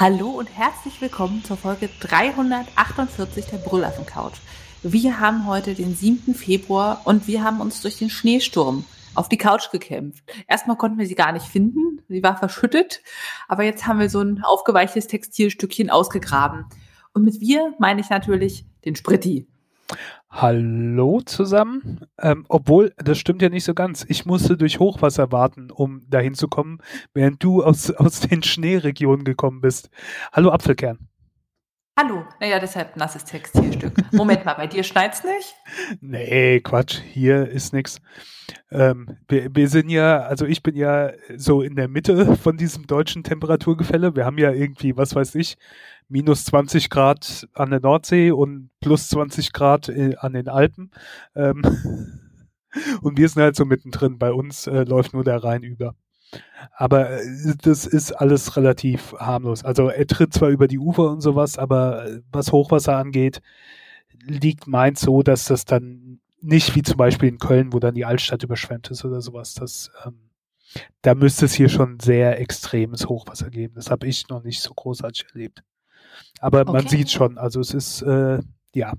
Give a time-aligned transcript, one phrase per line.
[0.00, 4.38] Hallo und herzlich willkommen zur Folge 348 der Brüllaffen Couch.
[4.82, 6.34] Wir haben heute den 7.
[6.34, 10.24] Februar und wir haben uns durch den Schneesturm auf die Couch gekämpft.
[10.48, 13.02] Erstmal konnten wir sie gar nicht finden, sie war verschüttet,
[13.46, 16.64] aber jetzt haben wir so ein aufgeweichtes Textilstückchen ausgegraben.
[17.12, 19.48] Und mit wir meine ich natürlich den Spritti.
[20.30, 22.06] Hallo zusammen.
[22.18, 24.06] Ähm, obwohl, das stimmt ja nicht so ganz.
[24.08, 26.78] Ich musste durch Hochwasser warten, um dahin zu kommen,
[27.12, 29.90] während du aus, aus den Schneeregionen gekommen bist.
[30.32, 31.08] Hallo Apfelkern.
[31.98, 32.24] Hallo.
[32.38, 33.92] Naja, deshalb nasses Textilstück.
[34.12, 35.54] Moment mal, bei dir schneit's nicht?
[36.00, 37.00] Nee, Quatsch.
[37.00, 38.00] Hier ist nix.
[38.70, 42.86] Ähm, wir, wir sind ja, also ich bin ja so in der Mitte von diesem
[42.86, 44.16] deutschen Temperaturgefälle.
[44.16, 45.58] Wir haben ja irgendwie, was weiß ich,
[46.10, 50.90] minus 20 Grad an der Nordsee und plus 20 Grad äh, an den Alpen.
[51.34, 51.62] Ähm
[53.02, 54.18] und wir sind halt so mittendrin.
[54.18, 55.94] Bei uns äh, läuft nur der Rhein über.
[56.76, 59.64] Aber äh, das ist alles relativ harmlos.
[59.64, 63.40] Also er tritt zwar über die Ufer und sowas, aber äh, was Hochwasser angeht,
[64.22, 68.04] liegt Mainz so, dass das dann nicht wie zum Beispiel in Köln, wo dann die
[68.04, 69.54] Altstadt überschwemmt ist oder sowas.
[69.54, 70.30] Das, ähm,
[71.02, 73.74] da müsste es hier schon sehr extremes Hochwasser geben.
[73.74, 75.62] Das habe ich noch nicht so großartig erlebt.
[76.40, 76.72] Aber okay.
[76.72, 78.40] man sieht schon, also es ist, äh,
[78.74, 78.94] ja.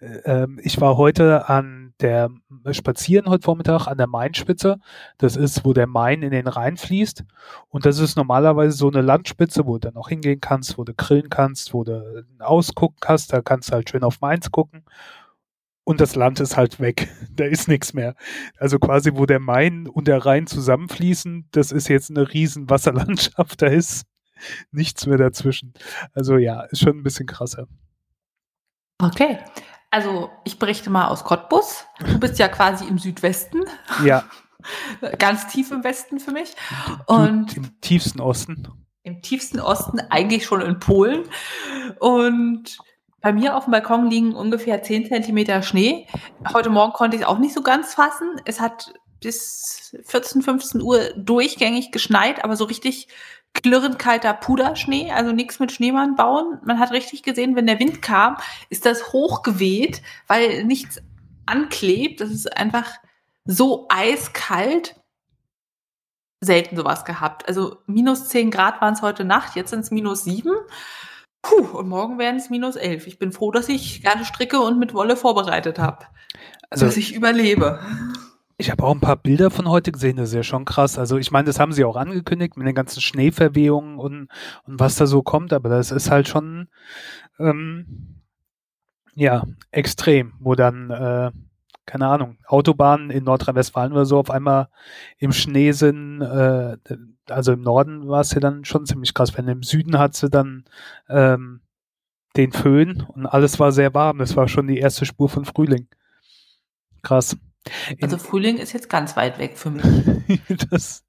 [0.00, 2.30] Äh, ähm, ich war heute an der
[2.70, 4.78] Spazieren heute Vormittag an der Mainspitze.
[5.18, 7.24] Das ist, wo der Main in den Rhein fließt.
[7.68, 10.94] Und das ist normalerweise so eine Landspitze, wo du dann auch hingehen kannst, wo du
[10.94, 13.32] grillen kannst, wo du ausgucken kannst.
[13.32, 14.84] Da kannst du halt schön auf Mainz gucken.
[15.88, 17.08] Und das Land ist halt weg.
[17.34, 18.14] Da ist nichts mehr.
[18.58, 23.62] Also quasi, wo der Main und der Rhein zusammenfließen, das ist jetzt eine riesen Wasserlandschaft.
[23.62, 24.04] Da ist
[24.70, 25.74] nichts mehr dazwischen.
[26.14, 27.66] Also ja, ist schon ein bisschen krasser.
[29.00, 29.38] Okay.
[29.90, 31.84] Also ich berichte mal aus Cottbus.
[31.98, 33.64] Du bist ja quasi im Südwesten.
[34.04, 34.24] Ja.
[35.18, 36.54] Ganz tief im Westen für mich.
[37.06, 38.68] Und im tiefsten Osten.
[39.02, 41.24] Im tiefsten Osten, eigentlich schon in Polen.
[42.00, 42.76] Und
[43.20, 46.06] bei mir auf dem Balkon liegen ungefähr 10 Zentimeter Schnee.
[46.52, 48.40] Heute Morgen konnte ich es auch nicht so ganz fassen.
[48.44, 53.08] Es hat bis 14, 15 Uhr durchgängig geschneit, aber so richtig
[53.54, 56.58] klirrend kalter Puderschnee, also nichts mit Schneemann bauen.
[56.64, 58.36] Man hat richtig gesehen, wenn der Wind kam,
[58.70, 61.00] ist das hochgeweht, weil nichts
[61.46, 62.20] anklebt.
[62.20, 62.90] Das ist einfach
[63.44, 64.94] so eiskalt.
[66.40, 67.48] Selten sowas gehabt.
[67.48, 70.52] Also minus 10 Grad waren es heute Nacht, jetzt sind es minus 7.
[71.42, 73.06] Puh, und morgen werden es minus 11.
[73.08, 76.06] Ich bin froh, dass ich gerne stricke und mit Wolle vorbereitet habe.
[76.70, 77.80] Also, dass ich überlebe.
[78.60, 80.98] Ich habe auch ein paar Bilder von heute gesehen, das ist ja schon krass.
[80.98, 84.28] Also ich meine, das haben sie auch angekündigt mit den ganzen Schneeverwehungen und,
[84.64, 86.68] und was da so kommt, aber das ist halt schon
[87.38, 88.20] ähm,
[89.14, 91.30] ja extrem, wo dann, äh,
[91.86, 94.68] keine Ahnung, Autobahnen in Nordrhein-Westfalen oder so auf einmal
[95.18, 96.76] im Schnee sind, äh,
[97.28, 99.36] also im Norden war es ja dann schon ziemlich krass.
[99.38, 100.64] Wenn im Süden hat sie dann
[101.08, 101.60] ähm,
[102.36, 104.18] den Föhn und alles war sehr warm.
[104.18, 105.88] Das war schon die erste Spur von Frühling.
[107.02, 107.36] Krass.
[108.00, 109.84] Also Frühling ist jetzt ganz weit weg für mich.
[110.70, 111.04] das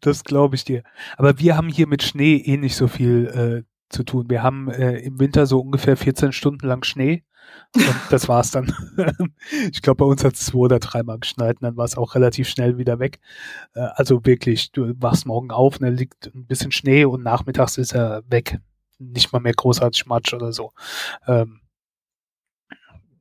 [0.00, 0.82] das glaube ich dir.
[1.16, 4.28] Aber wir haben hier mit Schnee eh nicht so viel äh, zu tun.
[4.28, 7.24] Wir haben äh, im Winter so ungefähr 14 Stunden lang Schnee.
[7.74, 8.72] Und das war's dann.
[9.70, 12.14] ich glaube, bei uns hat es zwei oder dreimal geschneit und dann war es auch
[12.14, 13.20] relativ schnell wieder weg.
[13.74, 17.78] Äh, also wirklich, du wachst morgen auf und da liegt ein bisschen Schnee und nachmittags
[17.78, 18.58] ist er weg.
[18.98, 20.72] Nicht mal mehr großartig Matsch oder so.
[21.26, 21.60] Ähm,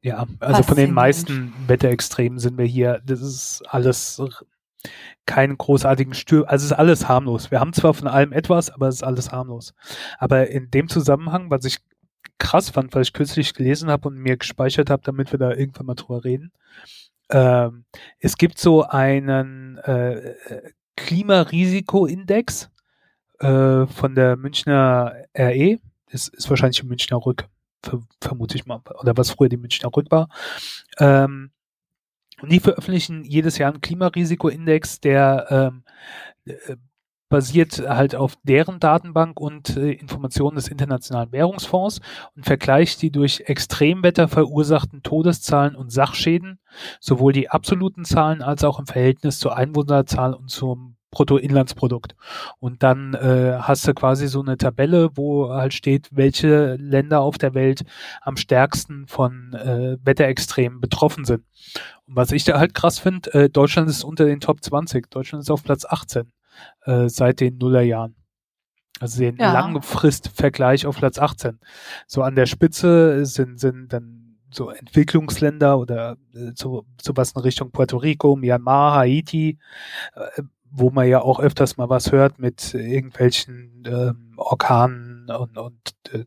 [0.04, 4.22] ja, also von den meisten Wetterextremen sind wir hier, das ist alles
[5.26, 7.52] keinen großartigen Stür, also es ist alles harmlos.
[7.52, 9.74] Wir haben zwar von allem etwas, aber es ist alles harmlos.
[10.20, 11.78] Aber in dem Zusammenhang, was ich
[12.38, 15.86] krass fand, weil ich kürzlich gelesen habe und mir gespeichert habe, damit wir da irgendwann
[15.86, 16.52] mal drüber reden.
[17.30, 17.86] Ähm,
[18.20, 20.34] es gibt so einen äh,
[20.98, 22.70] Klimarisikoindex
[23.40, 25.80] äh, von der Münchner RE,
[26.12, 27.48] das ist wahrscheinlich im Münchner Rück,
[28.22, 30.30] vermute ich mal, oder was früher die Münchner Rück war.
[30.98, 31.52] Ähm,
[32.42, 35.84] und die veröffentlichen jedes Jahr einen Klimarisikoindex, der ähm,
[36.46, 36.76] äh,
[37.30, 42.00] basiert halt auf deren Datenbank und äh, Informationen des Internationalen Währungsfonds
[42.36, 46.60] und vergleicht die durch Extremwetter verursachten Todeszahlen und Sachschäden,
[47.00, 52.16] sowohl die absoluten Zahlen als auch im Verhältnis zur Einwohnerzahl und zum Bruttoinlandsprodukt.
[52.60, 57.38] Und dann äh, hast du quasi so eine Tabelle, wo halt steht, welche Länder auf
[57.38, 57.84] der Welt
[58.22, 61.44] am stärksten von äh, Wetterextremen betroffen sind.
[62.08, 65.10] Und was ich da halt krass finde, äh, Deutschland ist unter den Top 20.
[65.12, 66.32] Deutschland ist auf Platz 18
[66.86, 68.16] äh, seit den Nullerjahren.
[69.00, 69.54] Also den ja.
[69.54, 71.60] Langfristvergleich auf Platz 18.
[72.08, 77.72] So an der Spitze sind, sind dann so Entwicklungsländer oder äh, so, sowas in Richtung
[77.72, 79.58] Puerto Rico, Myanmar, Haiti,
[80.16, 80.42] äh,
[80.76, 85.80] wo man ja auch öfters mal was hört mit irgendwelchen ähm, Orkanen und, und
[86.12, 86.26] äh,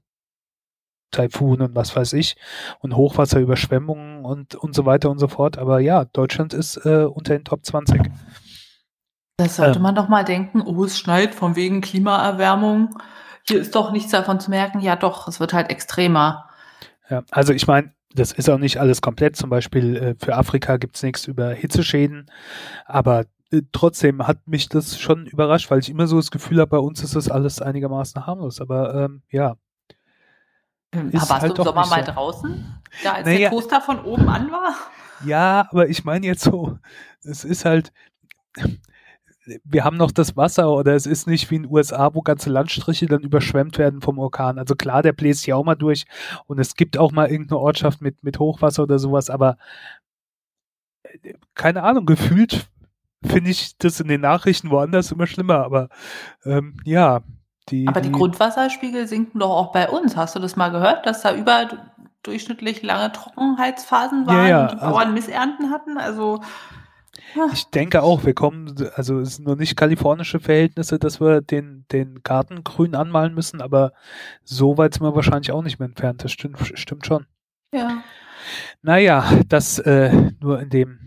[1.11, 2.37] Taifun und was weiß ich
[2.81, 5.59] und Hochwasserüberschwemmungen und, und so weiter und so fort.
[5.59, 8.03] Aber ja, Deutschland ist äh, unter den Top 20.
[9.39, 12.97] Das sollte ähm, man doch mal denken, oh, es schneit von wegen Klimaerwärmung.
[13.49, 14.81] Hier ist doch nichts davon zu merken.
[14.81, 16.49] Ja doch, es wird halt extremer.
[17.11, 19.37] Ja, also ich meine, das ist auch nicht alles komplett.
[19.37, 22.31] Zum Beispiel äh, für Afrika gibt es nichts über Hitzeschäden.
[22.87, 26.71] Aber äh, trotzdem hat mich das schon überrascht, weil ich immer so das Gefühl habe,
[26.71, 28.61] bei uns ist das alles einigermaßen harmlos.
[28.61, 29.57] Aber ähm, ja,
[30.95, 32.13] hm, ist warst halt du im Sommer mal so.
[32.13, 32.83] draußen?
[33.03, 34.75] Da als naja, der Toaster von oben an war?
[35.25, 36.79] Ja, aber ich meine jetzt so,
[37.23, 37.93] es ist halt,
[39.65, 42.51] wir haben noch das Wasser oder es ist nicht wie in den USA, wo ganze
[42.51, 44.59] Landstriche dann überschwemmt werden vom Orkan.
[44.59, 46.05] Also klar, der bläst hier auch mal durch
[46.47, 49.57] und es gibt auch mal irgendeine Ortschaft mit, mit Hochwasser oder sowas, aber
[51.03, 52.69] äh, keine Ahnung, gefühlt
[53.25, 55.89] finde ich das in den Nachrichten woanders immer schlimmer, aber
[56.45, 57.23] ähm, ja,
[57.69, 60.17] die, Aber die, die Grundwasserspiegel sinken doch auch bei uns.
[60.17, 64.77] Hast du das mal gehört, dass da überdurchschnittlich lange Trockenheitsphasen waren ja, ja, und die
[64.77, 65.99] Bauern also, Missernten hatten?
[65.99, 66.41] Also
[67.35, 67.49] ja.
[67.53, 71.85] Ich denke auch, wir kommen, also es sind nur nicht kalifornische Verhältnisse, dass wir den,
[71.91, 73.93] den Garten grün anmalen müssen, aber
[74.45, 76.23] so weit sind wir wahrscheinlich auch nicht mehr entfernt.
[76.23, 77.27] Das stimmt, stimmt schon.
[77.73, 78.03] Ja.
[78.83, 80.99] Naja, das äh, nur in dem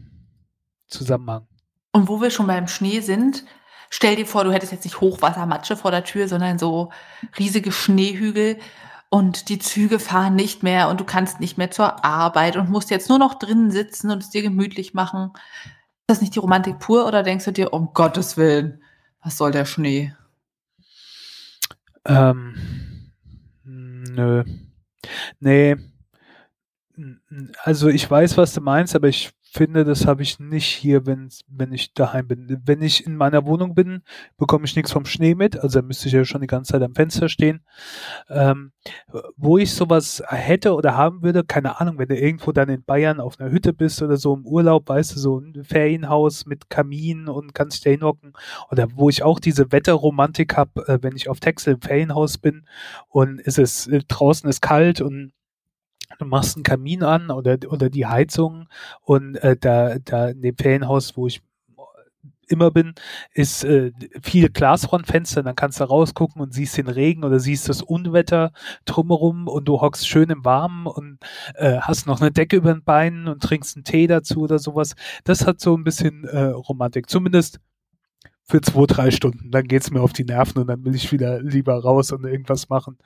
[0.88, 1.48] Zusammenhang.
[1.92, 3.46] Und wo wir schon beim Schnee sind,
[3.90, 6.92] Stell dir vor, du hättest jetzt nicht Hochwassermatsche vor der Tür, sondern so
[7.40, 8.60] riesige Schneehügel
[9.10, 12.92] und die Züge fahren nicht mehr und du kannst nicht mehr zur Arbeit und musst
[12.92, 15.32] jetzt nur noch drinnen sitzen und es dir gemütlich machen.
[15.34, 18.84] Ist das nicht die Romantik pur oder denkst du dir, um Gottes Willen,
[19.24, 20.14] was soll der Schnee?
[22.06, 23.12] Ähm,
[23.64, 24.44] nö.
[25.40, 25.78] Nee.
[27.64, 31.30] Also ich weiß, was du meinst, aber ich finde, das habe ich nicht hier, wenn,
[31.48, 32.62] wenn ich daheim bin.
[32.66, 34.04] Wenn ich in meiner Wohnung bin,
[34.38, 36.96] bekomme ich nichts vom Schnee mit, also müsste ich ja schon die ganze Zeit am
[36.96, 37.62] Fenster stehen.
[38.30, 38.72] Ähm,
[39.38, 43.20] wo ich sowas hätte oder haben würde, keine Ahnung, wenn du irgendwo dann in Bayern
[43.20, 47.28] auf einer Hütte bist oder so im Urlaub, weißt du, so ein Ferienhaus mit Kamin
[47.28, 48.34] und kannst dich da hinhocken.
[48.72, 52.66] Oder wo ich auch diese Wetterromantik habe, äh, wenn ich auf Texel im Ferienhaus bin
[53.08, 55.32] und es ist äh, draußen ist kalt und
[56.18, 58.68] du machst einen Kamin an oder, oder die Heizung
[59.02, 61.42] und äh, da, da in dem Ferienhaus, wo ich
[62.50, 62.94] immer bin,
[63.34, 63.92] ist äh,
[64.22, 68.52] viel Glasfrontfenster, dann kannst du rausgucken und siehst den Regen oder siehst das Unwetter
[68.86, 71.20] drumherum und du hockst schön im Warmen und
[71.56, 74.96] äh, hast noch eine Decke über den Beinen und trinkst einen Tee dazu oder sowas.
[75.24, 77.60] Das hat so ein bisschen äh, Romantik, zumindest
[78.44, 79.52] für zwei, drei Stunden.
[79.52, 82.68] Dann geht's mir auf die Nerven und dann will ich wieder lieber raus und irgendwas
[82.68, 82.98] machen.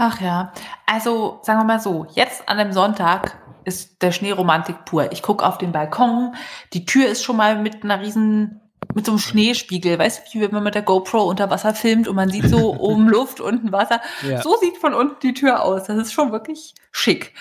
[0.00, 0.52] Ach ja,
[0.86, 5.10] also sagen wir mal so, jetzt an dem Sonntag ist der Schneeromantik pur.
[5.10, 6.36] Ich gucke auf den Balkon,
[6.72, 8.60] die Tür ist schon mal mit einer riesen,
[8.94, 12.06] mit so einem Schneespiegel, weißt du, wie wenn man mit der GoPro unter Wasser filmt
[12.06, 14.00] und man sieht so oben Luft, unten Wasser.
[14.22, 14.40] Ja.
[14.40, 15.88] So sieht von unten die Tür aus.
[15.88, 17.34] Das ist schon wirklich schick.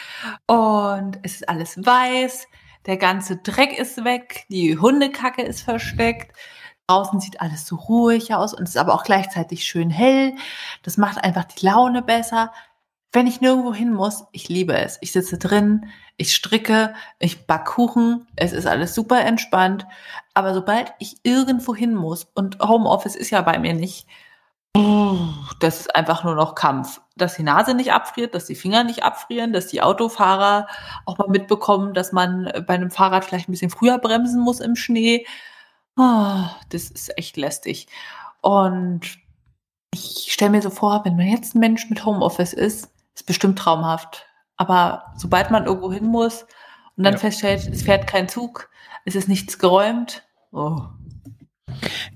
[0.48, 2.48] Und es ist alles weiß,
[2.88, 6.36] der ganze Dreck ist weg, die Hundekacke ist versteckt.
[6.88, 10.36] Draußen sieht alles so ruhig aus und ist aber auch gleichzeitig schön hell.
[10.84, 12.54] Das macht einfach die Laune besser.
[13.12, 14.98] Wenn ich nirgendwo hin muss, ich liebe es.
[15.02, 19.86] Ich sitze drin, ich stricke, ich back Kuchen, es ist alles super entspannt.
[20.34, 24.08] Aber sobald ich irgendwo hin muss, und Homeoffice ist ja bei mir nicht,
[25.60, 27.02] das ist einfach nur noch Kampf.
[27.18, 30.68] Dass die Nase nicht abfriert, dass die Finger nicht abfrieren, dass die Autofahrer
[31.06, 34.76] auch mal mitbekommen, dass man bei einem Fahrrad vielleicht ein bisschen früher bremsen muss im
[34.78, 35.26] Schnee.
[35.98, 37.88] Oh, das ist echt lästig.
[38.42, 39.18] Und
[39.94, 43.58] ich stelle mir so vor, wenn man jetzt ein Mensch mit Homeoffice ist, ist bestimmt
[43.58, 44.26] traumhaft.
[44.58, 46.46] Aber sobald man irgendwo hin muss
[46.96, 47.20] und dann ja.
[47.20, 48.70] feststellt, es fährt kein Zug,
[49.06, 50.82] es ist nichts geräumt, oh.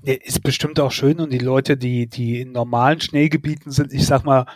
[0.02, 4.24] Ist bestimmt auch schön und die Leute, die, die in normalen Schneegebieten sind, ich sag
[4.24, 4.46] mal,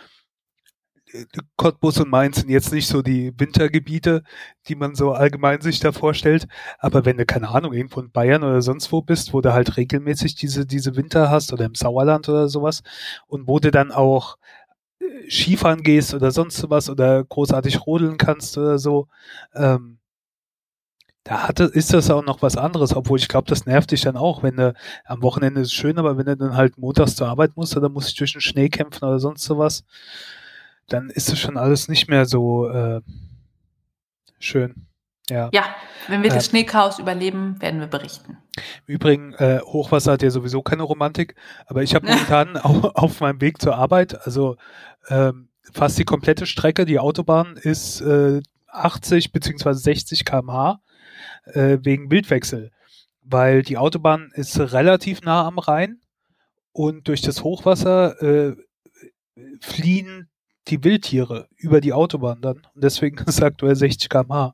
[1.55, 4.23] Cottbus und Mainz sind jetzt nicht so die Wintergebiete,
[4.67, 6.47] die man so allgemein sich da vorstellt.
[6.79, 9.77] Aber wenn du, keine Ahnung, irgendwo in Bayern oder sonst wo bist, wo du halt
[9.77, 12.83] regelmäßig diese, diese Winter hast oder im Sauerland oder sowas
[13.27, 14.37] und wo du dann auch
[14.99, 19.07] äh, Skifahren gehst oder sonst was oder großartig rodeln kannst oder so,
[19.55, 19.99] ähm,
[21.27, 24.15] da hatte, ist das auch noch was anderes, obwohl ich glaube, das nervt dich dann
[24.15, 24.73] auch, wenn du
[25.05, 27.89] am Wochenende ist es schön, aber wenn du dann halt montags zur Arbeit musst oder
[27.89, 29.83] musst du durch den Schnee kämpfen oder sonst sowas,
[30.87, 33.01] dann ist es schon alles nicht mehr so äh,
[34.39, 34.87] schön.
[35.29, 35.49] Ja.
[35.51, 35.63] ja,
[36.07, 38.37] wenn wir das äh, Schneechaos überleben, werden wir berichten.
[38.85, 43.19] Im Übrigen, äh, Hochwasser hat ja sowieso keine Romantik, aber ich habe momentan auf, auf
[43.19, 44.55] meinem Weg zur Arbeit, also
[45.09, 50.79] ähm, fast die komplette Strecke, die Autobahn ist äh, 80 beziehungsweise 60 km/h
[51.45, 52.71] äh, wegen Wildwechsel
[53.29, 55.99] weil die Autobahn ist relativ nah am Rhein
[56.71, 58.55] und durch das Hochwasser äh,
[59.59, 60.29] fliehen
[60.67, 62.61] die Wildtiere über die Autobahn dann.
[62.73, 64.53] Und deswegen ist aktuell 60 km/h.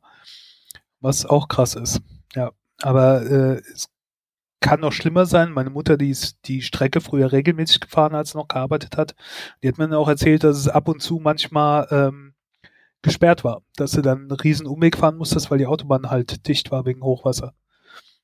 [1.00, 2.02] Was auch krass ist.
[2.36, 2.52] Ja.
[2.82, 3.90] Aber äh, es
[4.62, 5.52] kann noch schlimmer sein.
[5.52, 9.14] Meine Mutter, die ist die Strecke früher regelmäßig gefahren, als sie noch gearbeitet hat.
[9.62, 12.34] Die hat mir dann auch erzählt, dass es ab und zu manchmal ähm,
[13.02, 16.72] gesperrt war, dass sie dann einen riesen Umweg fahren musste, weil die Autobahn halt dicht
[16.72, 17.54] war wegen Hochwasser.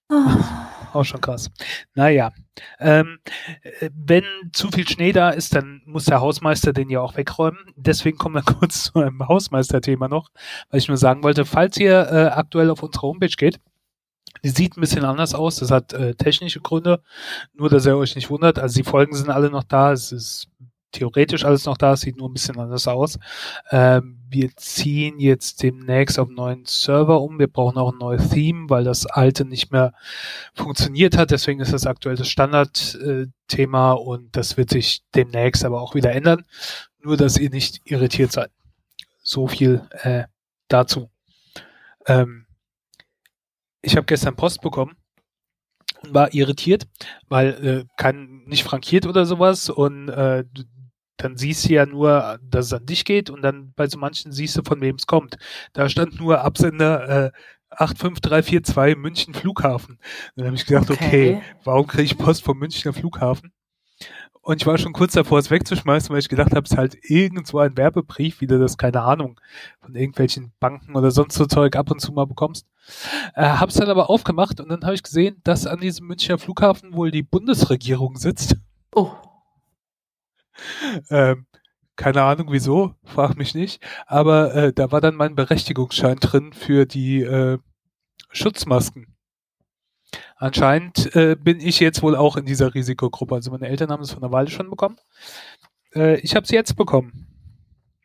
[0.10, 0.16] Oh.
[0.94, 1.50] Auch schon krass.
[1.94, 2.32] Naja,
[2.80, 3.20] ähm,
[3.62, 7.60] äh, wenn zu viel Schnee da ist, dann muss der Hausmeister den ja auch wegräumen.
[7.76, 10.30] Deswegen kommen wir kurz zu einem Hausmeister-Thema noch,
[10.70, 13.60] weil ich nur sagen wollte, falls ihr äh, aktuell auf unsere Homepage geht,
[14.44, 15.58] die sieht ein bisschen anders aus.
[15.58, 17.02] Das hat äh, technische Gründe.
[17.54, 18.60] Nur, dass ihr euch nicht wundert.
[18.60, 19.92] Also die Folgen sind alle noch da.
[19.92, 20.50] Es ist
[20.92, 23.20] theoretisch alles noch da, sieht nur ein bisschen anders aus.
[23.72, 27.40] Ähm, wir ziehen jetzt demnächst auf einen neuen Server um.
[27.40, 29.94] Wir brauchen auch ein neues Theme, weil das alte nicht mehr
[30.54, 31.32] funktioniert hat.
[31.32, 36.12] Deswegen ist das aktuell das Standardthema äh, und das wird sich demnächst aber auch wieder
[36.12, 36.46] ändern.
[37.02, 38.52] Nur, dass ihr nicht irritiert seid.
[39.24, 40.24] So viel äh,
[40.68, 41.10] dazu.
[42.06, 42.46] Ähm,
[43.82, 44.96] ich habe gestern Post bekommen
[46.04, 46.88] und war irritiert,
[47.28, 50.44] weil äh, kann nicht frankiert oder sowas und äh,
[51.20, 54.32] dann siehst du ja nur, dass es an dich geht und dann bei so manchen
[54.32, 55.38] siehst du, von wem es kommt.
[55.74, 57.32] Da stand nur Absender äh,
[57.72, 60.00] 85342 München Flughafen.
[60.36, 63.52] Dann habe ich gedacht, okay, okay warum kriege ich Post vom Münchner Flughafen?
[64.42, 66.98] Und ich war schon kurz davor, es wegzuschmeißen, weil ich gedacht habe, es ist halt
[67.04, 69.40] irgendwo ein Werbebrief, wie du das, keine Ahnung,
[69.82, 72.66] von irgendwelchen Banken oder sonst so Zeug ab und zu mal bekommst.
[73.36, 76.94] Äh, hab's dann aber aufgemacht und dann habe ich gesehen, dass an diesem Münchner Flughafen
[76.94, 78.56] wohl die Bundesregierung sitzt.
[78.96, 79.12] Oh.
[81.10, 81.46] Ähm,
[81.96, 83.84] keine Ahnung wieso, frag mich nicht.
[84.08, 87.58] Aber äh, da war dann mein Berechtigungsschein drin für die äh,
[88.32, 89.08] Schutzmasken.
[90.38, 93.36] Anscheinend äh, bin ich jetzt wohl auch in dieser Risikogruppe.
[93.36, 94.98] Also meine Eltern haben es von einer Weile schon bekommen.
[95.94, 97.28] Äh, ich habe sie jetzt bekommen.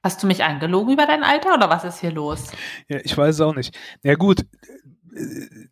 [0.02, 2.50] Hast du mich angelogen über dein Alter oder was ist hier los?
[2.88, 3.78] Ja, ich weiß es auch nicht.
[4.02, 4.44] Na ja, gut,
[5.14, 5.68] äh,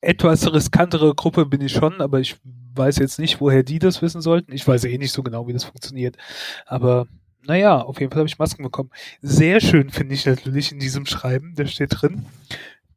[0.00, 2.36] etwas riskantere Gruppe bin ich schon, aber ich
[2.76, 4.52] weiß jetzt nicht, woher die das wissen sollten.
[4.52, 6.16] Ich weiß eh nicht so genau, wie das funktioniert.
[6.66, 7.06] Aber
[7.46, 8.90] naja, auf jeden Fall habe ich Masken bekommen.
[9.20, 12.26] Sehr schön finde ich natürlich in diesem Schreiben, da steht drin,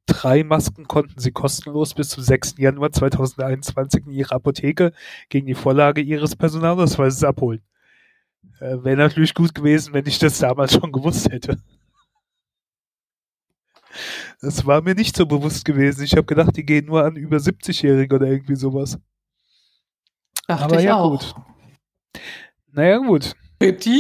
[0.06, 2.56] drei Masken konnten sie kostenlos bis zum 6.
[2.58, 4.94] Januar 2021 in ihrer Apotheke
[5.30, 7.62] gegen die Vorlage ihres Personalausweises abholen.
[8.60, 11.58] Äh, Wäre natürlich gut gewesen, wenn ich das damals schon gewusst hätte.
[14.42, 16.04] Das war mir nicht so bewusst gewesen.
[16.04, 19.00] Ich habe gedacht, die gehen nur an über 70-Jährige oder irgendwie sowas.
[20.48, 21.12] Dachte Aber ja auch.
[21.12, 21.36] gut.
[22.72, 23.36] Naja gut.
[23.60, 23.92] Bitte?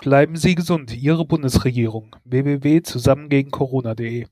[0.00, 0.94] Bleiben Sie gesund.
[0.94, 2.14] Ihre Bundesregierung.
[2.24, 4.26] www.zusammengegen-corona.de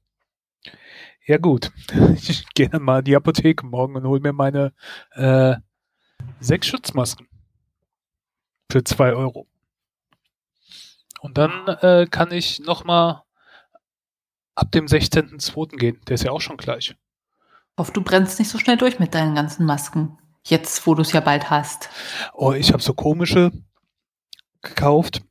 [1.26, 1.72] Ja gut.
[2.14, 4.72] Ich gehe dann mal in die Apotheke morgen und hole mir meine
[5.12, 5.56] äh,
[6.40, 7.28] sechs Schutzmasken.
[8.70, 9.46] Für zwei Euro.
[11.20, 13.22] Und dann äh, kann ich nochmal
[14.54, 15.76] ab dem 16.02.
[15.76, 16.00] gehen.
[16.06, 16.94] Der ist ja auch schon gleich.
[17.76, 20.18] Hoff, du brennst nicht so schnell durch mit deinen ganzen Masken.
[20.48, 21.90] Jetzt, wo du es ja bald hast.
[22.32, 23.52] Oh, ich habe so komische
[24.62, 25.22] gekauft.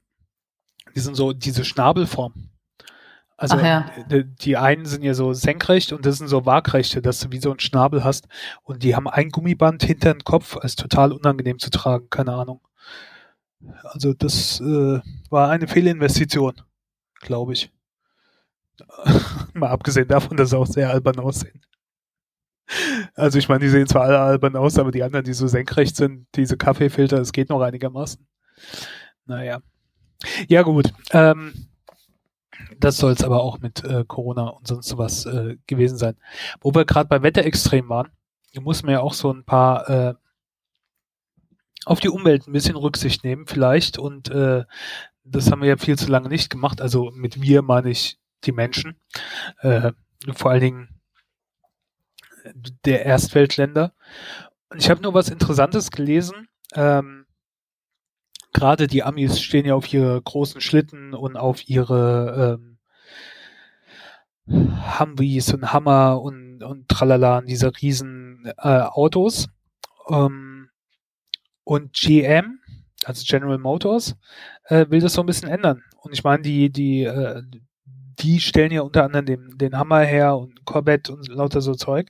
[0.95, 2.49] Die sind so diese Schnabelform.
[3.35, 3.91] Also ja.
[4.09, 7.39] die, die, einen sind ja so senkrecht und das sind so waagrechte, dass du wie
[7.39, 8.27] so ein Schnabel hast.
[8.63, 12.61] Und die haben ein Gummiband hinter den Kopf, ist total unangenehm zu tragen, keine Ahnung.
[13.83, 16.61] Also das äh, war eine Fehlinvestition,
[17.21, 17.71] glaube ich.
[19.53, 21.61] Mal abgesehen davon, dass sie auch sehr albern aussehen.
[23.15, 25.95] Also ich meine, die sehen zwar alle albern aus, aber die anderen, die so senkrecht
[25.95, 28.25] sind, diese Kaffeefilter, das geht noch einigermaßen.
[29.25, 29.61] Naja.
[30.47, 30.93] Ja gut.
[31.11, 31.67] Ähm,
[32.79, 36.17] das soll es aber auch mit äh, Corona und sonst sowas äh, gewesen sein.
[36.59, 38.09] Wo wir gerade bei Wetterextrem waren,
[38.59, 40.13] muss man ja auch so ein paar äh,
[41.85, 44.65] auf die Umwelt ein bisschen Rücksicht nehmen vielleicht und äh,
[45.23, 46.81] das haben wir ja viel zu lange nicht gemacht.
[46.81, 48.99] Also mit wir meine ich die Menschen.
[49.59, 49.91] Äh,
[50.33, 50.96] vor allen Dingen
[52.85, 53.93] der Erstweltländer.
[54.69, 56.47] Und ich habe nur was Interessantes gelesen.
[56.73, 57.25] Ähm,
[58.53, 62.77] Gerade die Amis stehen ja auf ihre großen Schlitten und auf ihre ähm,
[64.47, 69.47] Humvees und Hammer und, und tralala, diese riesen äh, Autos.
[70.09, 70.69] Ähm,
[71.63, 72.59] und GM,
[73.03, 74.15] also General Motors,
[74.65, 75.83] äh, will das so ein bisschen ändern.
[76.01, 77.43] Und ich meine, die, die, äh,
[78.19, 82.09] die stellen ja unter anderem den, den Hammer her und Corvette und lauter so Zeug.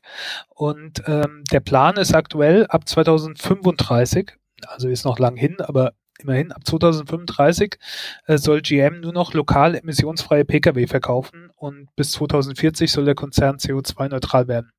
[0.49, 4.31] Und ähm, der Plan ist aktuell ab 2035,
[4.67, 7.77] also ist noch lang hin, aber immerhin ab 2035
[8.25, 13.57] äh, soll GM nur noch lokal emissionsfreie Pkw verkaufen und bis 2040 soll der Konzern
[13.57, 14.71] CO2-neutral werden.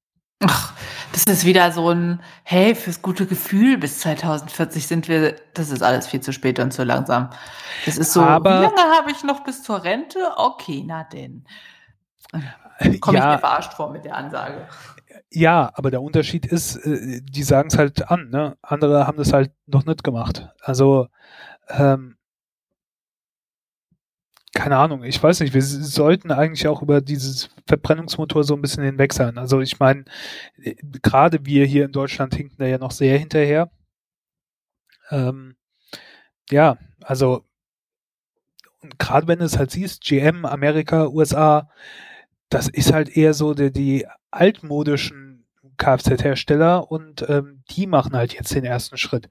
[0.45, 0.73] Ach,
[1.13, 5.83] das ist wieder so ein, hey, fürs gute Gefühl bis 2040 sind wir, das ist
[5.83, 7.31] alles viel zu spät und zu langsam.
[7.87, 10.19] Das ist so, Aber- wie lange habe ich noch bis zur Rente?
[10.37, 11.45] Okay, na denn.
[12.31, 14.69] Komme ich mir Ja, verarscht vor mit der Ansage.
[15.31, 18.57] ja, aber der Unterschied ist, äh, die sagen es halt an, ne?
[18.63, 20.49] Andere haben das halt noch nicht gemacht.
[20.61, 21.09] Also,
[21.69, 22.17] ähm,
[24.59, 28.83] keine Ahnung, ich weiß nicht, wir sollten eigentlich auch über dieses Verbrennungsmotor so ein bisschen
[28.83, 29.39] hinweg sein.
[29.39, 30.05] Also ich meine,
[30.61, 33.71] äh, gerade wir hier in Deutschland hinken da ja noch sehr hinterher.
[35.11, 35.55] Ähm,
[36.51, 37.45] ja, also
[38.99, 41.71] gerade wenn du es halt siehst, GM, Amerika, USA,
[42.49, 45.47] das ist halt eher so die, die altmodischen
[45.77, 49.29] Kfz-Hersteller und ähm, die machen halt jetzt den ersten Schritt.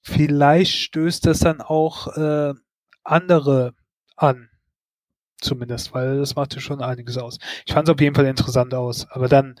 [0.00, 2.54] Vielleicht stößt das dann auch äh,
[3.02, 3.74] andere
[4.16, 4.48] an,
[5.40, 7.38] zumindest, weil das macht ja schon einiges aus.
[7.66, 9.56] Ich fand es auf jeden Fall interessant aus, aber dann,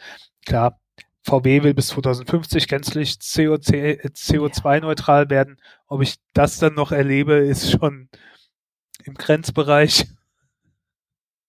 [0.46, 0.80] klar,
[1.22, 5.58] VW will bis 2050 gänzlich CO2 äh, CO2-neutral werden.
[5.86, 8.08] Ob ich das dann noch erlebe, ist schon
[9.04, 10.06] im Grenzbereich.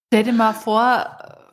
[0.08, 1.46] Stell dir mal vor,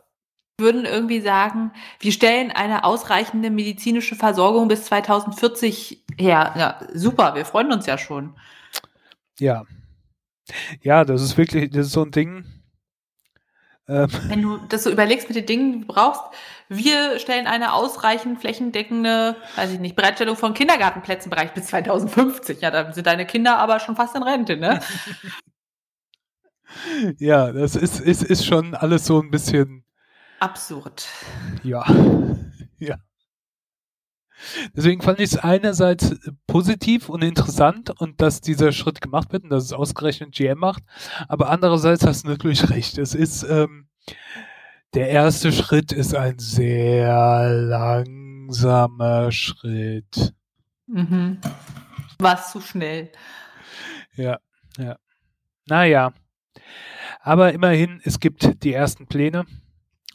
[0.59, 6.55] würden irgendwie sagen, wir stellen eine ausreichende medizinische Versorgung bis 2040 her.
[6.57, 8.37] Ja, super, wir freuen uns ja schon.
[9.39, 9.65] Ja.
[10.81, 12.45] Ja, das ist wirklich, das ist so ein Ding.
[13.89, 16.23] Ähm, Wenn du das so überlegst mit den Dingen, die du brauchst,
[16.69, 22.61] wir stellen eine ausreichend flächendeckende, weiß ich nicht, Bereitstellung von Kindergartenplätzenbereich bis 2050.
[22.61, 24.81] Ja, da sind deine Kinder aber schon fast in Rente, ne?
[27.19, 29.85] ja, das ist, ist, ist schon alles so ein bisschen,
[30.39, 31.07] Absurd.
[31.63, 31.85] ja.
[32.79, 32.97] ja.
[34.75, 36.15] Deswegen fand ich es einerseits
[36.47, 40.83] positiv und interessant und dass dieser Schritt gemacht wird und dass es ausgerechnet GM macht,
[41.29, 42.99] aber andererseits hast du natürlich recht.
[42.99, 43.89] Es ist, ähm,
[44.95, 50.35] der erste Schritt ist ein sehr langsamer Schritt.
[50.87, 51.39] Mhm.
[52.19, 53.11] War zu schnell.
[54.15, 54.39] Ja,
[54.79, 54.97] ja.
[55.67, 56.13] Naja.
[57.21, 59.47] Aber immerhin, es gibt die ersten Pläne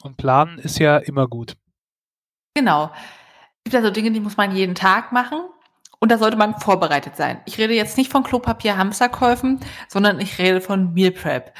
[0.02, 1.56] und planen ist ja immer gut.
[2.54, 2.92] Genau.
[3.68, 5.40] Es gibt ja so Dinge, die muss man jeden Tag machen.
[6.00, 7.42] Und da sollte man vorbereitet sein.
[7.44, 11.52] Ich rede jetzt nicht von Klopapier, Hamsterkäufen, sondern ich rede von Meal Prep.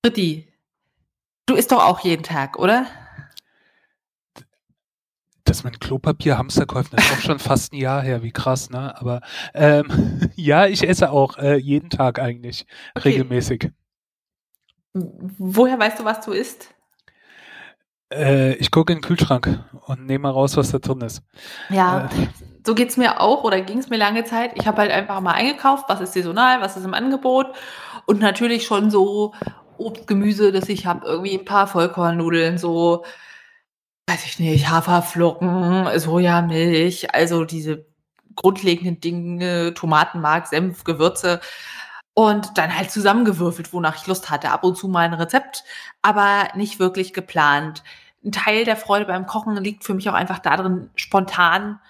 [0.00, 0.50] Britti,
[1.44, 2.86] du isst doch auch jeden Tag, oder?
[5.44, 8.98] Dass man Klopapier Hamsterkäufen ist auch schon fast ein Jahr her, wie krass, ne?
[8.98, 9.20] Aber
[9.52, 13.10] ähm, ja, ich esse auch äh, jeden Tag eigentlich Okay.
[13.10, 13.70] regelmäßig.
[14.94, 16.73] Woher weißt du, was du isst?
[18.12, 21.22] Äh, ich gucke in den Kühlschrank und nehme mal raus, was da drin ist.
[21.68, 22.28] Ja, Äh,
[22.66, 24.52] so geht's mir auch oder ging es mir lange Zeit.
[24.54, 27.48] Ich habe halt einfach mal eingekauft, was ist saisonal, was ist im Angebot
[28.06, 29.34] und natürlich schon so
[29.76, 33.04] Obst, Gemüse, dass ich habe irgendwie ein paar Vollkornnudeln, so
[34.06, 37.86] weiß ich nicht, Haferflocken, Sojamilch, also diese
[38.36, 41.40] grundlegenden Dinge, Tomatenmark, Senf, Gewürze
[42.14, 44.50] und dann halt zusammengewürfelt, wonach ich Lust hatte.
[44.50, 45.64] Ab und zu mal ein Rezept,
[46.00, 47.82] aber nicht wirklich geplant.
[48.24, 51.80] Ein Teil der Freude beim Kochen liegt für mich auch einfach darin, spontan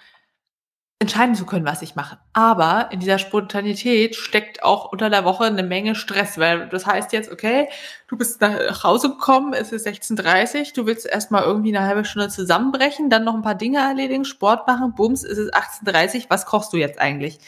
[0.99, 2.17] entscheiden zu können, was ich mache.
[2.33, 7.11] Aber in dieser Spontanität steckt auch unter der Woche eine Menge Stress, weil das heißt
[7.11, 7.67] jetzt, okay,
[8.07, 12.05] du bist nach Hause gekommen, es ist 16.30 Uhr, du willst erstmal irgendwie eine halbe
[12.05, 16.25] Stunde zusammenbrechen, dann noch ein paar Dinge erledigen, Sport machen, bums, es ist 18.30 Uhr,
[16.29, 17.39] was kochst du jetzt eigentlich?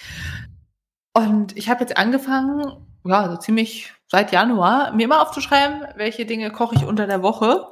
[1.18, 6.52] Und ich habe jetzt angefangen, ja, so ziemlich seit Januar, mir immer aufzuschreiben, welche Dinge
[6.52, 7.66] koche ich unter der Woche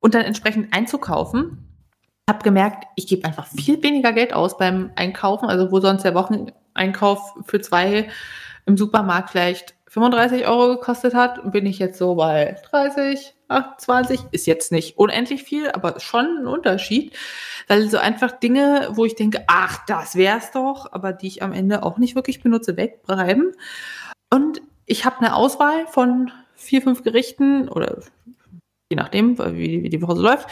[0.00, 1.66] und dann entsprechend einzukaufen.
[2.28, 6.14] Habe gemerkt, ich gebe einfach viel weniger Geld aus beim Einkaufen, also wo sonst der
[6.14, 8.10] Wocheneinkauf für zwei
[8.66, 14.46] im Supermarkt vielleicht 35 Euro gekostet hat, bin ich jetzt so bei 30, 28, ist
[14.46, 17.16] jetzt nicht unendlich viel, aber schon ein Unterschied,
[17.68, 21.52] weil so einfach Dinge, wo ich denke, ach, das wär's doch, aber die ich am
[21.52, 23.52] Ende auch nicht wirklich benutze, wegbleiben.
[24.32, 27.98] Und ich habe eine Auswahl von vier, fünf Gerichten oder
[28.90, 30.48] je nachdem, wie, wie die Woche so läuft,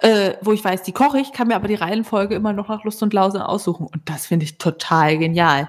[0.00, 2.84] äh, wo ich weiß, die koche ich, kann mir aber die Reihenfolge immer noch nach
[2.84, 3.86] Lust und Laune aussuchen.
[3.86, 5.68] Und das finde ich total genial.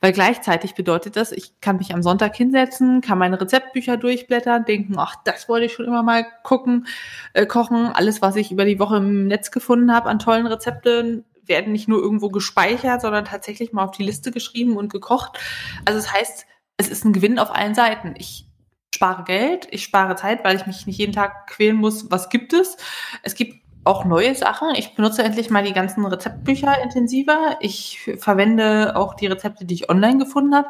[0.00, 4.94] Weil gleichzeitig bedeutet das, ich kann mich am Sonntag hinsetzen, kann meine Rezeptbücher durchblättern, denken,
[4.96, 6.86] ach, das wollte ich schon immer mal gucken,
[7.32, 7.86] äh, kochen.
[7.86, 11.88] Alles, was ich über die Woche im Netz gefunden habe an tollen Rezepten, werden nicht
[11.88, 15.38] nur irgendwo gespeichert, sondern tatsächlich mal auf die Liste geschrieben und gekocht.
[15.84, 18.14] Also das heißt, es ist ein Gewinn auf allen Seiten.
[18.18, 18.46] Ich
[18.94, 22.52] spare Geld, ich spare Zeit, weil ich mich nicht jeden Tag quälen muss, was gibt
[22.52, 22.76] es.
[23.22, 24.74] Es gibt auch neue Sachen.
[24.74, 27.56] Ich benutze endlich mal die ganzen Rezeptbücher intensiver.
[27.60, 30.68] Ich verwende auch die Rezepte, die ich online gefunden habe.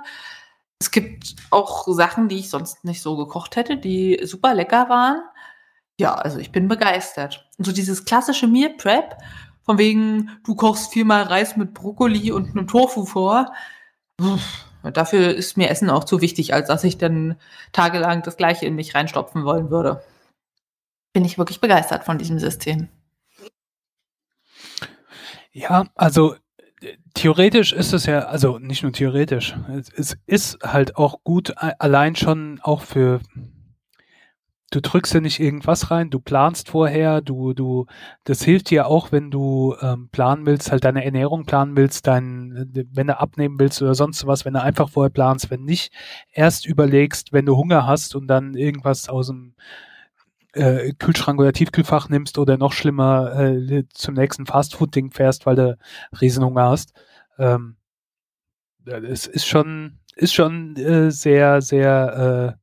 [0.80, 5.22] Es gibt auch Sachen, die ich sonst nicht so gekocht hätte, die super lecker waren.
[6.00, 7.50] Ja, also ich bin begeistert.
[7.58, 9.16] Und so dieses klassische Meal Prep,
[9.64, 13.52] von wegen, du kochst viermal Reis mit Brokkoli und einem Tofu vor.
[14.82, 17.36] Dafür ist mir Essen auch zu wichtig, als dass ich dann
[17.72, 20.02] tagelang das Gleiche in mich reinstopfen wollen würde.
[21.12, 22.88] Bin ich wirklich begeistert von diesem System.
[25.58, 26.36] Ja, also
[27.14, 29.56] theoretisch ist es ja, also nicht nur theoretisch,
[29.96, 33.20] es ist halt auch gut, allein schon auch für,
[34.70, 37.86] du drückst ja nicht irgendwas rein, du planst vorher, du, du,
[38.22, 42.70] das hilft dir auch, wenn du ähm, planen willst, halt deine Ernährung planen willst, dein,
[42.92, 45.92] wenn du abnehmen willst oder sonst was, wenn du einfach vorher planst, wenn nicht
[46.30, 49.54] erst überlegst, wenn du Hunger hast und dann irgendwas aus dem
[50.58, 55.78] äh, Kühlschrank oder Tiefkühlfach nimmst oder noch schlimmer äh, zum nächsten Fastfood-Ding fährst, weil du
[56.20, 56.92] Riesenhunger hast.
[57.38, 57.76] Ähm,
[58.84, 62.62] es ist schon, ist schon äh, sehr, sehr äh,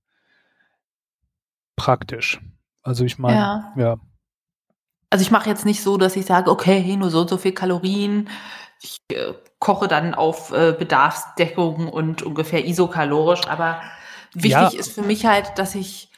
[1.75, 2.39] praktisch.
[2.81, 3.73] Also ich meine, ja.
[3.77, 3.97] ja.
[5.09, 7.53] Also ich mache jetzt nicht so, dass ich sage, okay, nur so und so viel
[7.53, 8.29] Kalorien.
[8.81, 13.81] Ich äh, koche dann auf äh, Bedarfsdeckung und ungefähr isokalorisch, aber
[14.33, 14.67] wichtig ja.
[14.67, 16.09] ist für mich halt, dass ich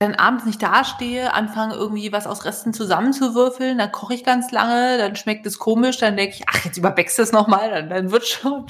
[0.00, 4.98] dann abends nicht dastehe, anfange irgendwie was aus Resten zusammenzuwürfeln, dann koche ich ganz lange,
[4.98, 8.10] dann schmeckt es komisch, dann denke ich, ach, jetzt überbackst du es nochmal, dann, dann
[8.10, 8.66] wird schon.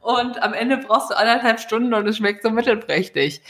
[0.00, 3.42] Und am Ende brauchst du anderthalb Stunden und es schmeckt so mittelprächtig.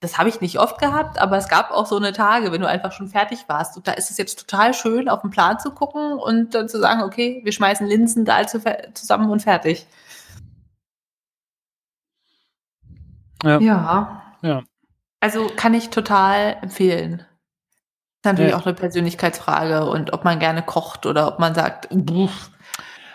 [0.00, 2.68] Das habe ich nicht oft gehabt, aber es gab auch so eine Tage, wenn du
[2.68, 3.76] einfach schon fertig warst.
[3.76, 6.78] Und da ist es jetzt total schön, auf den Plan zu gucken und dann zu
[6.78, 9.86] sagen, okay, wir schmeißen Linsen da zusammen und fertig.
[13.42, 13.58] Ja.
[13.60, 14.22] Ja.
[14.42, 14.62] ja.
[15.20, 17.18] Also kann ich total empfehlen.
[18.22, 18.58] Das ist natürlich ja.
[18.58, 21.88] auch eine Persönlichkeitsfrage und ob man gerne kocht oder ob man sagt,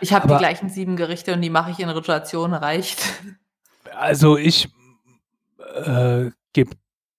[0.01, 3.03] ich habe die gleichen sieben Gerichte und die mache ich in Rotation, reicht.
[3.95, 4.69] Also ich
[5.75, 6.75] äh, gebe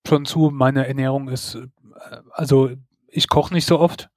[0.06, 1.68] schon zu, meine Ernährung ist, äh,
[2.32, 2.70] also
[3.06, 4.10] ich koche nicht so oft.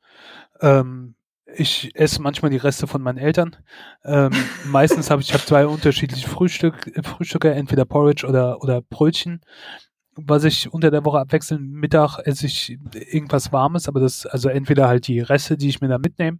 [0.61, 1.15] Ähm,
[1.57, 3.55] ich esse manchmal die Reste von meinen Eltern.
[4.03, 4.31] Ähm,
[4.65, 9.41] meistens habe ich, ich hab zwei unterschiedliche Frühstück, Frühstücke, entweder Porridge oder, oder Brötchen
[10.15, 11.71] was ich unter der Woche abwechseln.
[11.71, 15.89] Mittag esse ich irgendwas Warmes, aber das, also entweder halt die Reste, die ich mir
[15.89, 16.39] da mitnehme,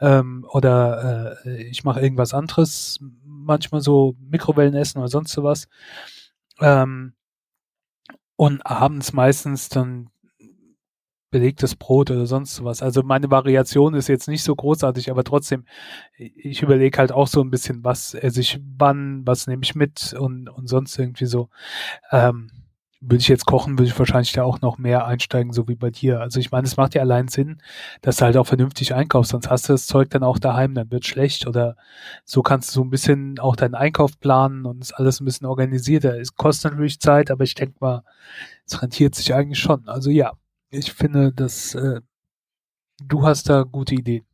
[0.00, 5.68] ähm, oder äh, ich mache irgendwas anderes, manchmal so Mikrowellenessen oder sonst sowas.
[6.60, 7.14] Ähm,
[8.36, 10.10] und abends meistens dann
[11.30, 12.80] belegtes Brot oder sonst sowas.
[12.80, 15.64] Also meine Variation ist jetzt nicht so großartig, aber trotzdem,
[16.16, 20.14] ich überlege halt auch so ein bisschen, was esse ich wann, was nehme ich mit
[20.14, 21.48] und, und sonst irgendwie so.
[22.12, 22.50] Ähm,
[23.06, 25.90] würde ich jetzt kochen, würde ich wahrscheinlich da auch noch mehr einsteigen, so wie bei
[25.90, 26.20] dir.
[26.20, 27.60] Also ich meine, es macht ja allein Sinn,
[28.00, 30.90] dass du halt auch vernünftig einkaufst, sonst hast du das Zeug dann auch daheim, dann
[30.90, 31.76] wird schlecht oder
[32.24, 35.46] so kannst du so ein bisschen auch deinen Einkauf planen und ist alles ein bisschen
[35.46, 36.18] organisierter.
[36.18, 38.02] Es kostet natürlich Zeit, aber ich denke mal,
[38.66, 39.86] es rentiert sich eigentlich schon.
[39.88, 40.32] Also ja,
[40.70, 42.00] ich finde, dass äh,
[43.02, 44.24] du hast da gute Ideen.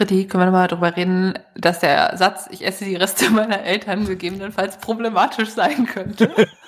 [0.00, 4.06] Kritik, können wir mal darüber reden, dass der Satz, ich esse die Reste meiner Eltern
[4.06, 6.32] gegebenenfalls problematisch sein könnte.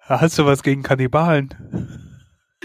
[0.00, 1.50] Hast du was gegen Kannibalen?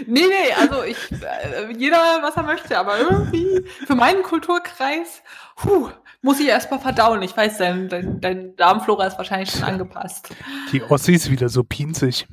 [0.06, 5.22] Nee, nee, also ich, äh, jeder, was er möchte, aber irgendwie für meinen Kulturkreis,
[5.56, 5.90] puh,
[6.22, 7.22] muss ich erst mal verdauen.
[7.22, 10.30] Ich weiß, dein, dein, dein Darmflora ist wahrscheinlich schon angepasst.
[10.72, 12.26] Die Ossis wieder so pinzig.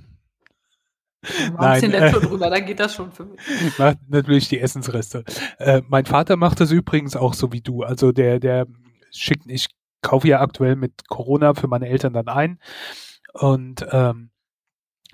[1.39, 3.39] Nein, ein bisschen äh, drüber, dann geht das schon für mich.
[3.80, 5.23] Macht natürlich die Essensreste.
[5.58, 7.82] Äh, mein Vater macht das übrigens auch so wie du.
[7.82, 8.67] Also der, der
[9.12, 9.67] schickt, ich
[10.06, 12.60] kaufe ja aktuell mit Corona für meine Eltern dann ein.
[13.34, 14.30] Und ähm,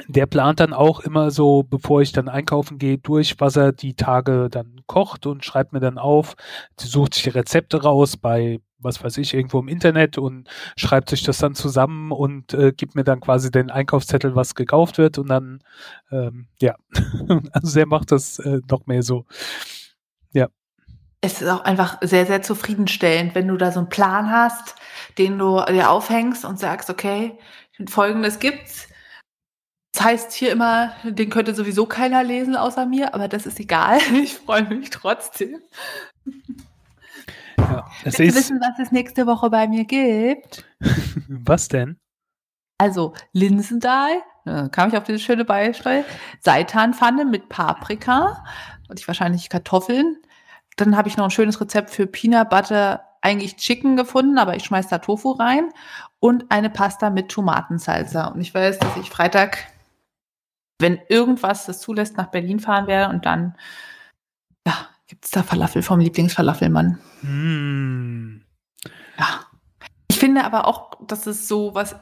[0.07, 3.93] der plant dann auch immer so, bevor ich dann einkaufen gehe, durch, was er die
[3.95, 6.35] Tage dann kocht und schreibt mir dann auf,
[6.79, 11.23] sucht sich die Rezepte raus bei, was weiß ich, irgendwo im Internet und schreibt sich
[11.23, 15.29] das dann zusammen und äh, gibt mir dann quasi den Einkaufszettel, was gekauft wird und
[15.29, 15.59] dann,
[16.11, 16.75] ähm, ja,
[17.51, 19.25] also der macht das äh, noch mehr so.
[21.21, 24.75] Es ist auch einfach sehr, sehr zufriedenstellend, wenn du da so einen Plan hast,
[25.17, 27.37] den du dir aufhängst und sagst, okay,
[27.87, 28.87] folgendes gibt's
[29.93, 33.99] das heißt hier immer, den könnte sowieso keiner lesen außer mir, aber das ist egal.
[34.13, 35.61] Ich freue mich trotzdem.
[37.57, 40.65] Ja, es Willst wissen, was es nächste Woche bei mir gibt?
[41.27, 41.97] was denn?
[42.77, 46.03] Also Linsendahl, da kam ich auf dieses schöne Beispiel,
[46.39, 48.43] Seitanpfanne mit Paprika
[48.89, 50.17] und ich wahrscheinlich Kartoffeln.
[50.77, 54.63] Dann habe ich noch ein schönes Rezept für Peanut Butter, eigentlich Chicken gefunden, aber ich
[54.63, 55.69] schmeiß da Tofu rein
[56.19, 58.27] und eine Pasta mit Tomatensalsa.
[58.27, 59.71] Und ich weiß, dass ich Freitag
[60.81, 63.55] wenn irgendwas das zulässt, nach Berlin fahren werde und dann
[64.67, 64.73] ja,
[65.07, 66.97] gibt es da Falafel vom Lieblingsfalafelmann.
[67.21, 68.41] Mm.
[69.17, 69.45] Ja.
[70.09, 71.95] Ich finde aber auch, dass es so was,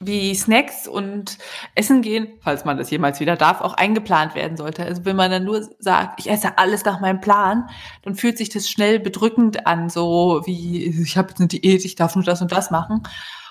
[0.00, 1.38] wie Snacks und
[1.74, 4.84] Essen gehen, falls man das jemals wieder darf, auch eingeplant werden sollte.
[4.84, 7.68] Also wenn man dann nur sagt, ich esse alles nach meinem Plan,
[8.02, 11.94] dann fühlt sich das schnell bedrückend an, so wie ich habe jetzt eine Diät, ich
[11.94, 13.02] darf nur das und das machen.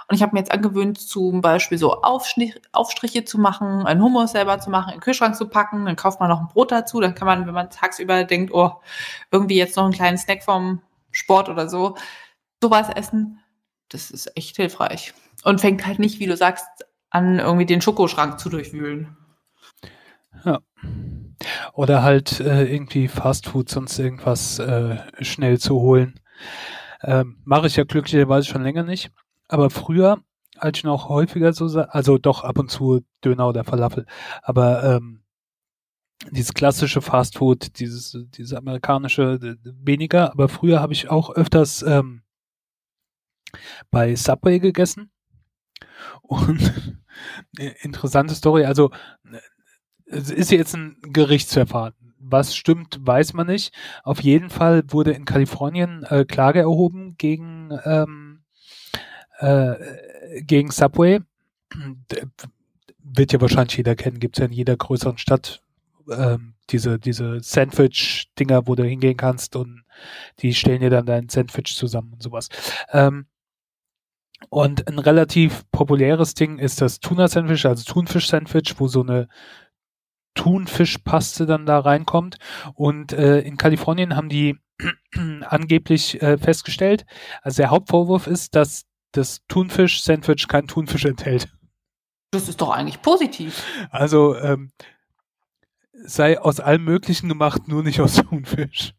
[0.10, 4.34] Und ich habe mir jetzt angewöhnt, zum Beispiel so Aufschnich, Aufstriche zu machen, einen Hummus
[4.34, 7.00] selber zu machen, in den Kühlschrank zu packen, dann kauft man noch ein Brot dazu,
[7.00, 8.74] dann kann man, wenn man tagsüber denkt, oh,
[9.32, 11.96] irgendwie jetzt noch einen kleinen Snack vom Sport oder so,
[12.62, 13.40] sowas essen.
[13.90, 15.14] Das ist echt hilfreich.
[15.44, 16.66] Und fängt halt nicht, wie du sagst,
[17.10, 19.16] an, irgendwie den Schokoschrank zu durchwühlen.
[20.46, 20.60] Ja.
[21.74, 26.20] Oder halt äh, irgendwie Fastfood, sonst irgendwas äh, schnell zu holen.
[27.02, 29.12] Ähm, Mache ich ja glücklicherweise schon länger nicht.
[29.48, 30.20] Aber früher,
[30.58, 34.06] als ich noch häufiger so, also doch ab und zu Döner oder Falafel,
[34.42, 35.24] aber ähm,
[36.32, 42.24] dieses klassische Fastfood, dieses, dieses amerikanische weniger, aber früher habe ich auch öfters ähm,
[43.92, 45.12] bei Subway gegessen
[46.22, 47.02] und
[47.82, 48.92] interessante Story, also
[50.06, 51.94] es ist jetzt ein Gerichtsverfahren.
[52.26, 53.74] Was stimmt, weiß man nicht.
[54.04, 58.44] Auf jeden Fall wurde in Kalifornien äh, Klage erhoben gegen, ähm,
[59.40, 59.76] äh,
[60.42, 61.20] gegen Subway.
[63.00, 65.62] Wird ja wahrscheinlich jeder kennen, gibt es ja in jeder größeren Stadt
[66.10, 69.84] ähm, diese, diese Sandwich-Dinger, wo du hingehen kannst und
[70.40, 72.50] die stellen dir dann dein Sandwich zusammen und sowas.
[72.92, 73.26] Ähm,
[74.50, 79.28] und ein relativ populäres Ding ist das Tuna-Sandwich, also Thunfisch-Sandwich, wo so eine
[80.36, 82.38] Thunfischpaste dann da reinkommt.
[82.74, 84.58] Und äh, in Kalifornien haben die
[85.48, 87.06] angeblich äh, festgestellt,
[87.42, 91.48] also der Hauptvorwurf ist, dass das Thunfisch-Sandwich kein Thunfisch enthält.
[92.32, 93.64] Das ist doch eigentlich positiv.
[93.92, 94.72] Also ähm,
[95.92, 98.94] sei aus allem Möglichen gemacht, nur nicht aus Thunfisch.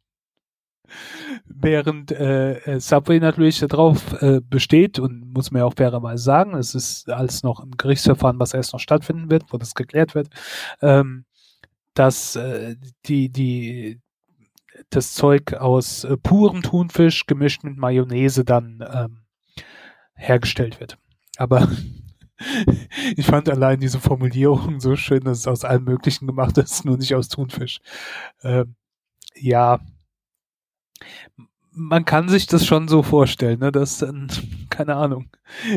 [1.46, 6.54] Während äh, äh, Subway natürlich darauf äh, besteht und muss man ja auch fairerweise sagen,
[6.54, 10.28] es ist alles noch ein Gerichtsverfahren, was erst noch stattfinden wird, wo das geklärt wird,
[10.82, 11.24] ähm,
[11.94, 12.76] dass äh,
[13.06, 14.00] die, die,
[14.90, 19.24] das Zeug aus äh, purem Thunfisch gemischt mit Mayonnaise dann ähm,
[20.14, 20.98] hergestellt wird.
[21.36, 21.68] Aber
[23.16, 26.96] ich fand allein diese Formulierung so schön, dass es aus allem Möglichen gemacht ist, nur
[26.96, 27.80] nicht aus Thunfisch.
[28.42, 28.76] Ähm,
[29.34, 29.80] ja,
[31.76, 34.28] man kann sich das schon so vorstellen, ne, dass dann,
[34.70, 35.28] keine Ahnung,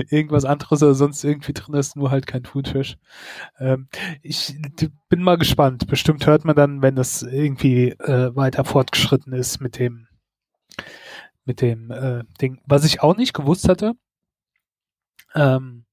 [0.10, 2.98] irgendwas anderes oder sonst irgendwie drin ist, nur halt kein Thunfisch.
[3.60, 3.88] Ähm,
[4.22, 4.56] ich
[5.10, 5.88] bin mal gespannt.
[5.88, 10.08] Bestimmt hört man dann, wenn das irgendwie äh, weiter fortgeschritten ist mit dem,
[11.46, 12.62] mit dem äh, Ding.
[12.66, 13.94] Was ich auch nicht gewusst hatte,
[15.34, 15.86] ähm,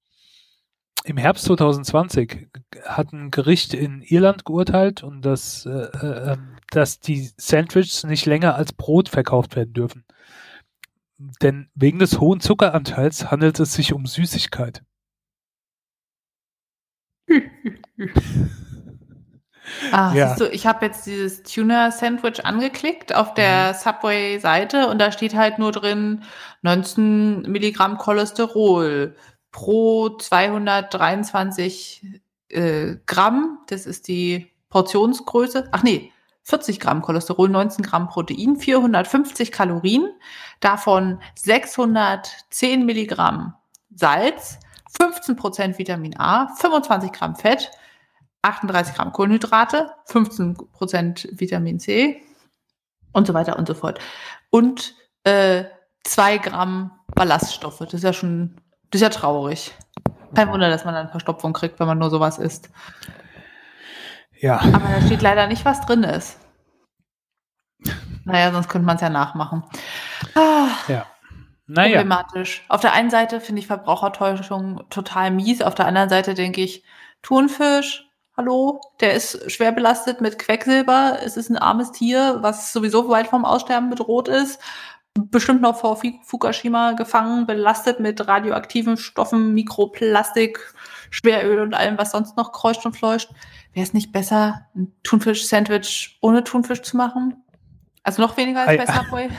[1.04, 2.48] im Herbst 2020
[2.86, 8.26] hat ein Gericht in Irland geurteilt und das, äh, äh, ähm, dass die Sandwiches nicht
[8.26, 10.04] länger als Brot verkauft werden dürfen.
[11.42, 14.82] Denn wegen des hohen Zuckeranteils handelt es sich um Süßigkeit.
[19.92, 20.34] Ah, ja.
[20.36, 23.78] du, ich habe jetzt dieses Tuna-Sandwich angeklickt auf der mhm.
[23.78, 26.22] Subway-Seite und da steht halt nur drin
[26.62, 29.16] 19 Milligramm Cholesterol,
[29.52, 33.58] pro 223 äh, Gramm.
[33.68, 35.68] Das ist die Portionsgröße.
[35.72, 36.12] Ach nee,
[36.44, 40.08] 40 Gramm Cholesterol, 19 Gramm Protein, 450 Kalorien,
[40.60, 43.54] davon 610 Milligramm
[43.94, 44.58] Salz,
[44.98, 47.70] 15 Prozent Vitamin A, 25 Gramm Fett,
[48.42, 52.22] 38 Gramm Kohlenhydrate, 15 Prozent Vitamin C
[53.12, 53.98] und so weiter und so fort.
[54.50, 55.64] Und äh,
[56.04, 57.78] 2 Gramm Ballaststoffe.
[57.78, 58.60] Das ist ja schon
[58.94, 59.72] das ist ja traurig.
[60.36, 62.70] Kein Wunder, dass man dann Verstopfung kriegt, wenn man nur sowas isst.
[64.44, 64.60] Ja.
[64.60, 66.38] Aber da steht leider nicht, was drin ist.
[68.26, 69.64] Naja, sonst könnte man es ja nachmachen.
[70.34, 71.06] Ah, ja.
[71.66, 71.96] Naja.
[71.96, 72.62] Problematisch.
[72.68, 75.62] Auf der einen Seite finde ich Verbrauchertäuschung total mies.
[75.62, 76.84] Auf der anderen Seite denke ich,
[77.22, 81.20] Thunfisch, hallo, der ist schwer belastet mit Quecksilber.
[81.24, 84.60] Es ist ein armes Tier, was sowieso weit vom Aussterben bedroht ist
[85.14, 90.74] bestimmt noch vor Fukushima gefangen, belastet mit radioaktiven Stoffen, Mikroplastik,
[91.10, 93.30] Schweröl und allem, was sonst noch kreuscht und fleucht.
[93.72, 97.42] Wäre es nicht besser, ein Thunfisch-Sandwich ohne Thunfisch zu machen?
[98.02, 99.30] Also noch weniger als bei Subway?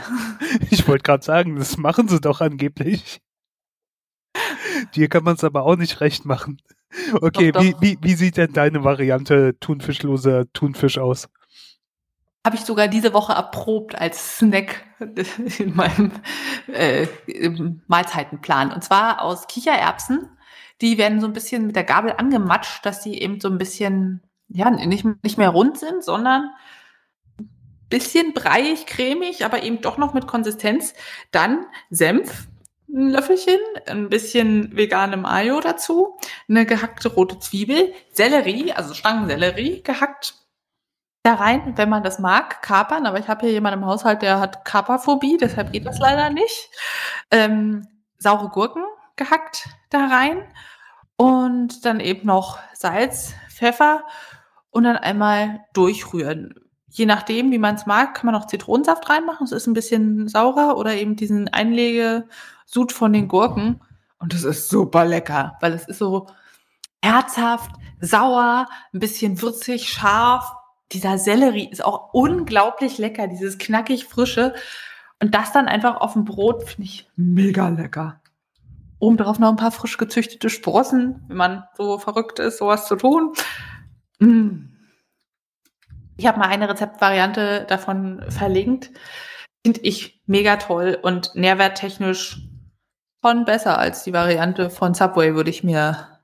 [0.70, 3.20] Ich wollte gerade sagen, das machen sie doch angeblich.
[4.94, 6.60] Dir kann man es aber auch nicht recht machen.
[7.20, 7.62] Okay, doch, doch.
[7.62, 11.28] Wie, wie, wie sieht denn deine Variante thunfischloser Thunfisch aus?
[12.46, 14.84] Habe ich sogar diese Woche erprobt als Snack
[15.58, 16.12] in meinem
[16.72, 17.08] äh,
[17.88, 18.72] Mahlzeitenplan.
[18.72, 20.30] Und zwar aus Kichererbsen.
[20.80, 24.22] Die werden so ein bisschen mit der Gabel angematscht, dass sie eben so ein bisschen,
[24.48, 26.50] ja, nicht, nicht mehr rund sind, sondern
[27.40, 27.50] ein
[27.88, 30.94] bisschen breiig, cremig, aber eben doch noch mit Konsistenz.
[31.32, 32.46] Dann Senf,
[32.88, 36.16] ein Löffelchen, ein bisschen vegane Mayo dazu,
[36.48, 40.45] eine gehackte rote Zwiebel, Sellerie, also Stangensellerie gehackt
[41.26, 43.06] da rein, wenn man das mag, kapern.
[43.06, 46.70] Aber ich habe hier jemanden im Haushalt, der hat Kaperphobie, deshalb geht das leider nicht.
[47.30, 47.86] Ähm,
[48.18, 48.84] saure Gurken
[49.16, 50.42] gehackt da rein
[51.16, 54.04] und dann eben noch Salz, Pfeffer
[54.70, 56.54] und dann einmal durchrühren.
[56.88, 59.44] Je nachdem, wie man es mag, kann man auch Zitronensaft reinmachen.
[59.44, 63.80] Es ist ein bisschen saurer oder eben diesen Einlegesud von den Gurken.
[64.18, 66.28] Und das ist super lecker, weil es ist so
[67.02, 70.52] herzhaft, sauer, ein bisschen würzig, scharf.
[70.92, 74.54] Dieser Sellerie ist auch unglaublich lecker, dieses knackig frische.
[75.20, 78.20] Und das dann einfach auf dem Brot finde ich mega lecker.
[78.98, 82.96] Oben drauf noch ein paar frisch gezüchtete Sprossen, wenn man so verrückt ist, sowas zu
[82.96, 83.32] tun.
[84.18, 84.72] Mm.
[86.16, 88.90] Ich habe mal eine Rezeptvariante davon verlinkt.
[89.64, 92.40] Finde ich mega toll und nährwerttechnisch
[93.22, 96.20] schon besser als die Variante von Subway, würde ich mir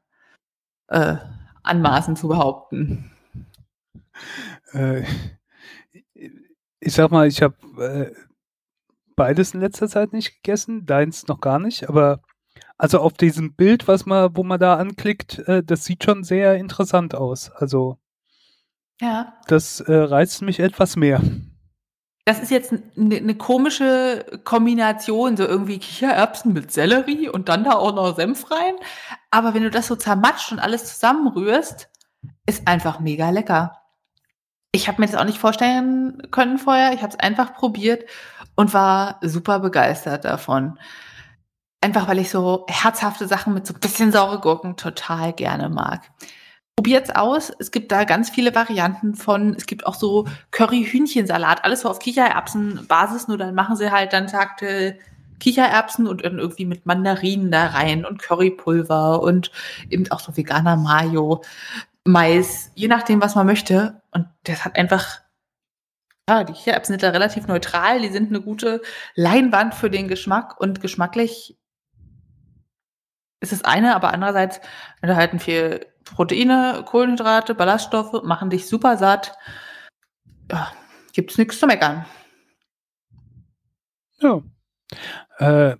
[0.88, 1.16] äh,
[1.62, 3.10] anmaßen zu behaupten.
[4.72, 5.04] Äh,
[6.80, 8.14] ich sag mal, ich habe äh,
[9.16, 12.22] beides in letzter Zeit nicht gegessen, deins noch gar nicht, aber
[12.78, 16.56] also auf diesem Bild, was man, wo man da anklickt, äh, das sieht schon sehr
[16.56, 17.50] interessant aus.
[17.50, 17.98] Also
[19.00, 19.34] ja.
[19.48, 21.20] Das äh, reizt mich etwas mehr.
[22.24, 27.72] Das ist jetzt eine ne komische Kombination, so irgendwie Kichererbsen mit Sellerie und dann da
[27.72, 28.74] auch noch Senf rein.
[29.32, 31.88] Aber wenn du das so zermatscht und alles zusammenrührst,
[32.46, 33.81] ist einfach mega lecker.
[34.74, 36.94] Ich habe mir das auch nicht vorstellen können vorher.
[36.94, 38.08] Ich habe es einfach probiert
[38.54, 40.78] und war super begeistert davon.
[41.82, 46.10] Einfach weil ich so herzhafte Sachen mit so ein bisschen saure Gurken total gerne mag.
[46.76, 47.52] Probiert's aus.
[47.58, 49.54] Es gibt da ganz viele Varianten von.
[49.54, 53.28] Es gibt auch so Curry-Hühnchensalat, alles so auf Kichererbsen-Basis.
[53.28, 54.98] Nur dann machen sie halt dann sagte
[55.38, 59.50] Kichererbsen und dann irgendwie mit Mandarinen da rein und Currypulver und
[59.90, 61.42] eben auch so veganer Mayo,
[62.04, 64.02] Mais, je nachdem, was man möchte.
[64.10, 65.20] Und das hat einfach,
[66.28, 68.00] ja, die Kichererbsen sind da relativ neutral.
[68.00, 68.82] Die sind eine gute
[69.14, 71.58] Leinwand für den Geschmack und geschmacklich
[73.40, 74.60] ist es eine, aber andererseits,
[75.02, 79.36] halt viel Proteine, Kohlenhydrate, Ballaststoffe machen dich super satt.
[80.50, 80.72] Ja,
[81.12, 82.06] gibt's nichts zu meckern.
[84.20, 84.42] Ja.
[85.38, 85.76] Äh,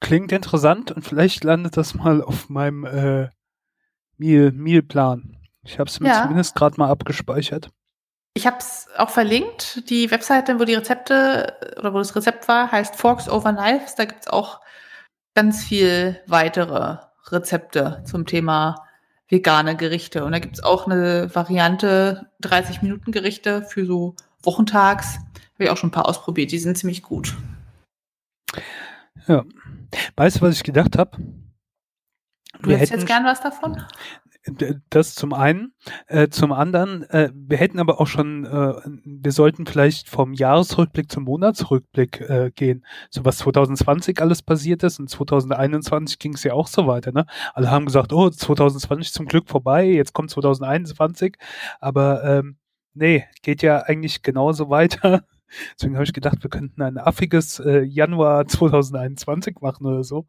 [0.00, 3.28] klingt interessant und vielleicht landet das mal auf meinem äh,
[4.18, 5.36] Meal, Mealplan.
[5.64, 6.22] Ich habe es mir ja.
[6.22, 7.70] zumindest gerade mal abgespeichert.
[8.34, 9.88] Ich habe es auch verlinkt.
[9.90, 13.94] Die Webseite, wo die Rezepte oder wo das Rezept war, heißt Forks Over Knives.
[13.94, 14.60] Da gibt es auch
[15.34, 16.98] ganz viel weitere
[17.30, 18.86] Rezepte zum Thema
[19.28, 20.24] vegane Gerichte.
[20.24, 25.16] Und da gibt es auch eine Variante 30 Minuten Gerichte für so Wochentags.
[25.54, 26.52] Habe ich auch schon ein paar ausprobiert.
[26.52, 27.36] Die sind ziemlich gut.
[29.26, 29.44] Ja.
[30.16, 31.18] Weißt du, was ich gedacht habe?
[32.62, 33.82] Du hättest jetzt gern was davon?
[34.90, 35.72] Das zum einen.
[36.08, 41.12] Äh, zum anderen, äh, wir hätten aber auch schon, äh, wir sollten vielleicht vom Jahresrückblick
[41.12, 42.84] zum Monatsrückblick äh, gehen.
[43.10, 47.12] So was 2020 alles passiert ist und 2021 ging es ja auch so weiter.
[47.12, 47.24] Ne?
[47.54, 51.36] Alle haben gesagt, oh, 2020 zum Glück vorbei, jetzt kommt 2021.
[51.78, 52.56] Aber ähm,
[52.94, 55.24] nee, geht ja eigentlich genauso weiter.
[55.76, 60.26] Deswegen habe ich gedacht, wir könnten ein affiges äh, Januar 2021 machen oder so.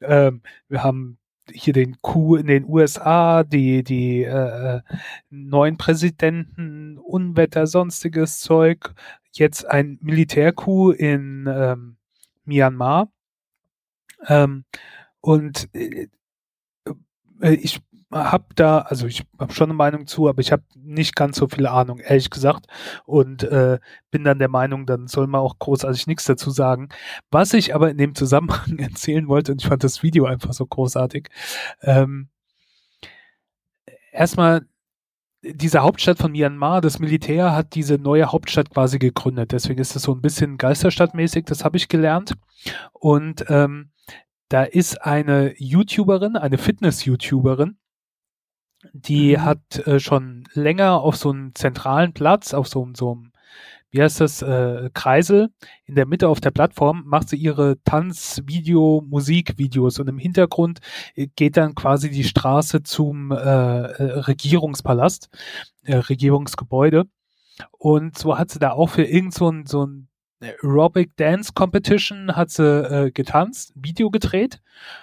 [0.00, 1.18] Ähm, wir haben
[1.52, 4.80] hier den Coup in den USA, die, die äh,
[5.30, 8.94] neuen Präsidenten, Unwetter, sonstiges Zeug,
[9.32, 11.96] jetzt ein Militärcoup in ähm,
[12.44, 13.10] Myanmar.
[14.26, 14.64] Ähm,
[15.20, 16.08] und äh,
[17.40, 17.80] äh ich
[18.12, 21.48] habe da, also ich habe schon eine Meinung zu, aber ich habe nicht ganz so
[21.48, 22.66] viel Ahnung, ehrlich gesagt.
[23.04, 23.78] Und äh,
[24.10, 26.88] bin dann der Meinung, dann soll man auch großartig nichts dazu sagen.
[27.30, 30.66] Was ich aber in dem Zusammenhang erzählen wollte, und ich fand das Video einfach so
[30.66, 31.28] großartig,
[31.82, 32.28] ähm,
[34.12, 34.66] erstmal
[35.42, 39.52] diese Hauptstadt von Myanmar, das Militär hat diese neue Hauptstadt quasi gegründet.
[39.52, 42.34] Deswegen ist es so ein bisschen Geisterstadtmäßig, das habe ich gelernt.
[42.92, 43.90] Und ähm,
[44.48, 47.76] da ist eine YouTuberin, eine Fitness-YouTuberin,
[48.92, 49.42] die mhm.
[49.42, 53.32] hat äh, schon länger auf so einem zentralen Platz, auf so, so einem,
[53.90, 55.50] wie heißt das, äh, Kreisel,
[55.84, 60.80] in der Mitte auf der Plattform, macht sie ihre Tanz-, Video-, Musikvideos und im Hintergrund
[61.14, 65.28] äh, geht dann quasi die Straße zum äh, äh, Regierungspalast,
[65.84, 67.04] äh, Regierungsgebäude.
[67.70, 70.08] Und so hat sie da auch für irgend so ein, so ein
[70.42, 74.60] Aerobic Dance Competition hat sie äh, getanzt, Video gedreht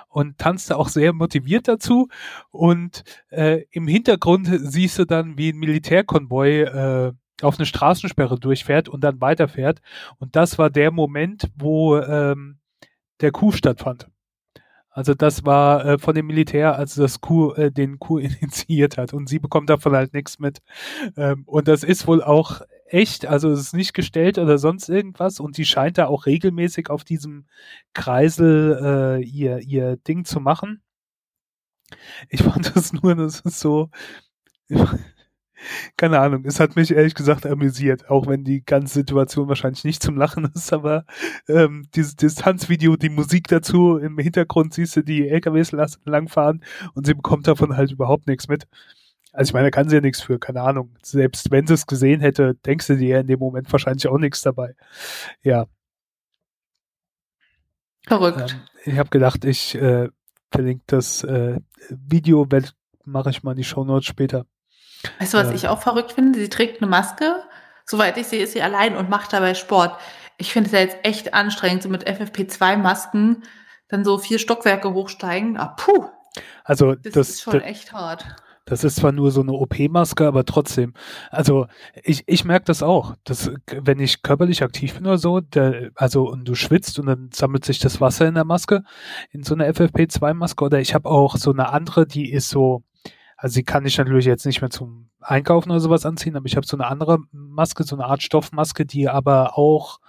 [0.08, 2.10] und tanzte auch sehr motiviert dazu.
[2.52, 8.90] Und äh, im Hintergrund siehst du dann, wie ein Militärkonvoi äh, auf eine Straßensperre durchfährt
[8.90, 9.82] und dann weiterfährt.
[10.18, 12.60] Und das war der Moment, wo ähm,
[13.22, 14.08] der Coup stattfand.
[14.92, 19.14] Also das war äh, von dem Militär, als das Coup, äh, den Coup initiiert hat.
[19.14, 20.60] Und sie bekommt davon halt nichts mit.
[21.16, 22.62] Ähm, und das ist wohl auch
[22.94, 25.40] echt, also es ist nicht gestellt oder sonst irgendwas.
[25.40, 27.46] Und sie scheint da auch regelmäßig auf diesem
[27.94, 30.82] Kreisel äh, ihr, ihr Ding zu machen.
[32.30, 33.90] Ich fand das nur, das ist so,
[35.98, 40.04] keine Ahnung, es hat mich ehrlich gesagt amüsiert, auch wenn die ganze Situation wahrscheinlich nicht
[40.04, 41.06] zum Lachen ist, aber
[41.48, 45.72] ähm, dieses Distanzvideo, die Musik dazu, im Hintergrund siehst du die LKWs
[46.06, 46.64] langfahren
[46.94, 48.68] und sie bekommt davon halt überhaupt nichts mit.
[49.32, 50.96] Also ich meine, da kann sie ja nichts für, keine Ahnung.
[51.04, 54.42] Selbst wenn sie es gesehen hätte, denkst du dir in dem Moment wahrscheinlich auch nichts
[54.42, 54.76] dabei.
[55.44, 55.68] Ja.
[58.08, 58.52] Verrückt.
[58.52, 60.10] Ähm, ich habe gedacht, ich äh,
[60.52, 61.60] verlinke das äh,
[61.90, 62.48] Video,
[63.06, 64.46] mache ich mal in die Show Notes später.
[65.20, 65.54] Weißt du, was ja.
[65.54, 66.40] ich auch verrückt finde?
[66.40, 67.36] Sie trägt eine Maske.
[67.86, 70.00] Soweit ich sehe, ist sie allein und macht dabei Sport.
[70.38, 73.44] Ich finde es ja jetzt echt anstrengend, so mit FFP2-Masken
[73.90, 75.58] dann so vier Stockwerke hochsteigen.
[75.58, 76.08] Ah, puh.
[76.64, 78.26] Also das, das ist schon das, echt hart.
[78.70, 80.94] Das ist zwar nur so eine OP-Maske, aber trotzdem.
[81.32, 81.66] Also
[82.04, 86.30] ich, ich merke das auch, dass wenn ich körperlich aktiv bin oder so, der, also
[86.30, 88.84] und du schwitzt und dann sammelt sich das Wasser in der Maske,
[89.32, 92.84] in so einer FFP2-Maske oder ich habe auch so eine andere, die ist so,
[93.38, 96.56] also sie kann ich natürlich jetzt nicht mehr zum Einkaufen oder sowas anziehen, aber ich
[96.56, 100.00] habe so eine andere Maske, so eine Art Stoffmaske, die aber auch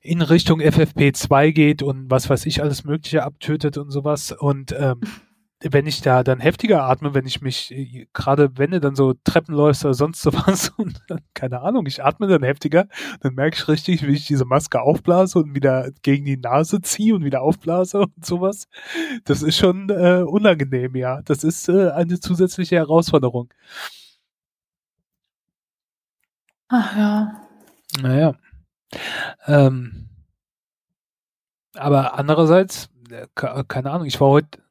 [0.00, 4.32] in Richtung FFP2 geht und was weiß ich alles Mögliche abtötet und sowas.
[4.32, 5.00] Und ähm,
[5.70, 9.14] wenn ich da dann heftiger atme, wenn ich mich, äh, gerade wenn du dann so
[9.24, 11.00] Treppen läufst oder sonst sowas und
[11.34, 12.88] keine Ahnung, ich atme dann heftiger,
[13.20, 17.14] dann merke ich richtig, wie ich diese Maske aufblase und wieder gegen die Nase ziehe
[17.14, 18.68] und wieder aufblase und sowas.
[19.24, 21.22] Das ist schon äh, unangenehm, ja.
[21.22, 23.52] Das ist äh, eine zusätzliche Herausforderung.
[26.68, 27.48] Ach ja.
[28.00, 28.34] Naja.
[29.46, 30.08] Ähm,
[31.74, 34.62] aber andererseits, äh, keine Ahnung, ich war heute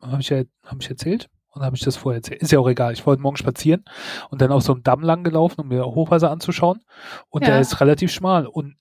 [0.00, 1.28] habe ich ja, habe ich erzählt?
[1.54, 2.42] Oder habe ich das vorher erzählt?
[2.42, 2.92] Ist ja auch egal.
[2.92, 3.84] Ich wollte morgen spazieren
[4.30, 6.80] und dann auf so einem Damm lang gelaufen, um mir Hochwasser anzuschauen.
[7.30, 7.48] Und ja.
[7.48, 8.46] der ist relativ schmal.
[8.46, 8.76] Und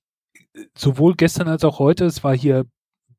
[0.53, 2.65] äh, sowohl gestern als auch heute, es war hier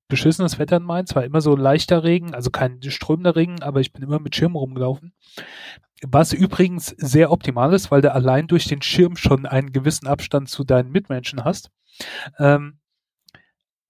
[0.09, 3.93] beschissenes Wetter in Mainz, war immer so leichter Regen, also kein strömender Regen, aber ich
[3.93, 5.13] bin immer mit Schirm rumgelaufen.
[6.07, 10.49] Was übrigens sehr optimal ist, weil du allein durch den Schirm schon einen gewissen Abstand
[10.49, 11.71] zu deinen Mitmenschen hast.
[12.39, 12.79] Ähm,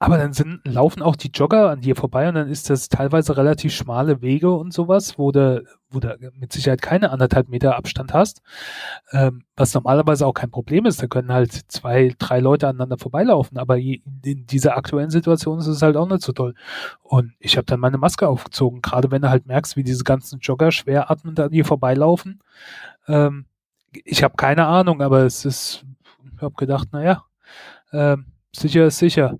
[0.01, 3.37] aber dann sind, laufen auch die Jogger an dir vorbei und dann ist das teilweise
[3.37, 8.13] relativ schmale Wege und sowas, wo du, wo du mit Sicherheit keine anderthalb Meter Abstand
[8.15, 8.41] hast,
[9.11, 11.03] ähm, was normalerweise auch kein Problem ist.
[11.03, 15.83] Da können halt zwei, drei Leute aneinander vorbeilaufen, aber in dieser aktuellen Situation ist es
[15.83, 16.55] halt auch nicht so toll.
[17.03, 20.39] Und ich habe dann meine Maske aufgezogen, gerade wenn du halt merkst, wie diese ganzen
[20.39, 22.41] Jogger schwer atmend an dir vorbeilaufen.
[23.09, 23.47] Ähm,
[24.05, 25.85] ich habe keine Ahnung, aber es ist,
[26.37, 27.25] ich habe gedacht, naja,
[27.93, 29.39] ähm, sicher ist sicher.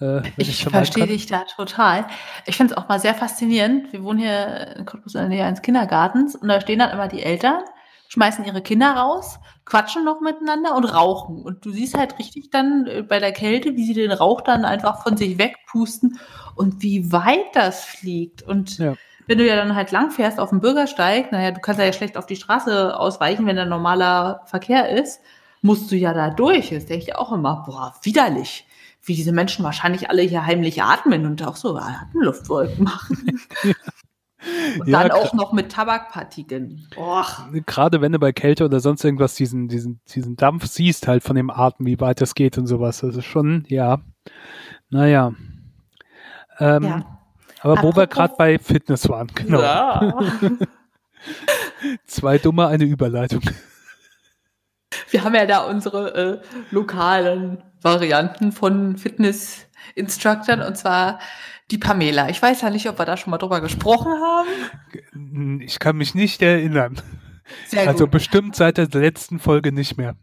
[0.00, 2.06] Äh, ich verstehe dich da total.
[2.46, 3.92] Ich finde es auch mal sehr faszinierend.
[3.92, 7.08] Wir wohnen hier in Cottbus in der Nähe eines Kindergartens und da stehen dann immer
[7.08, 7.64] die Eltern,
[8.08, 11.42] schmeißen ihre Kinder raus, quatschen noch miteinander und rauchen.
[11.42, 14.64] Und du siehst halt richtig dann äh, bei der Kälte, wie sie den Rauch dann
[14.64, 16.18] einfach von sich wegpusten
[16.54, 18.42] und wie weit das fliegt.
[18.42, 18.94] Und ja.
[19.26, 22.26] wenn du ja dann halt langfährst auf dem Bürgersteig, naja, du kannst ja schlecht auf
[22.26, 25.20] die Straße ausweichen, wenn da normaler Verkehr ist,
[25.62, 26.68] musst du ja da durch.
[26.70, 28.66] Das denke ich auch immer, boah, widerlich
[29.06, 33.40] wie diese Menschen wahrscheinlich alle hier heimlich atmen und auch so Atemluftwolken machen.
[34.78, 36.86] Und ja, dann auch noch mit Tabakpartikeln.
[36.96, 37.48] Och.
[37.66, 41.34] Gerade wenn du bei Kälte oder sonst irgendwas diesen, diesen, diesen Dampf siehst, halt von
[41.34, 43.00] dem Atem, wie weit das geht und sowas.
[43.00, 43.98] Das ist schon, ja.
[44.88, 45.32] Naja.
[46.60, 47.18] Ähm, ja.
[47.60, 49.60] Aber Apropos wo wir gerade bei Fitness waren, genau.
[49.60, 50.14] Ja.
[52.06, 53.42] Zwei dumme, eine Überleitung.
[55.10, 56.40] Wir haben ja da unsere äh,
[56.70, 61.18] lokalen Varianten von Fitness-Instructors und zwar
[61.70, 62.28] die Pamela.
[62.28, 65.60] Ich weiß ja nicht, ob wir da schon mal drüber gesprochen haben.
[65.60, 67.00] Ich kann mich nicht erinnern.
[67.66, 68.12] Sehr also gut.
[68.12, 70.16] bestimmt seit der letzten Folge nicht mehr.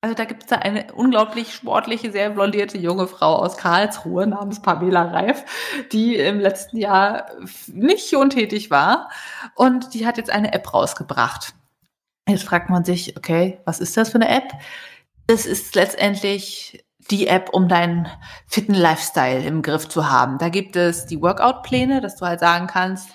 [0.00, 4.62] Also da gibt es da eine unglaublich sportliche, sehr blondierte junge Frau aus Karlsruhe namens
[4.62, 5.44] Pamela Reif,
[5.90, 7.26] die im letzten Jahr
[7.66, 9.10] nicht untätig war
[9.56, 11.52] und die hat jetzt eine App rausgebracht.
[12.28, 14.52] Jetzt fragt man sich, okay, was ist das für eine App?
[15.26, 18.06] Das ist letztendlich die App, um deinen
[18.46, 20.38] fitten Lifestyle im Griff zu haben.
[20.38, 23.08] Da gibt es die Workout-Pläne, dass du halt sagen kannst,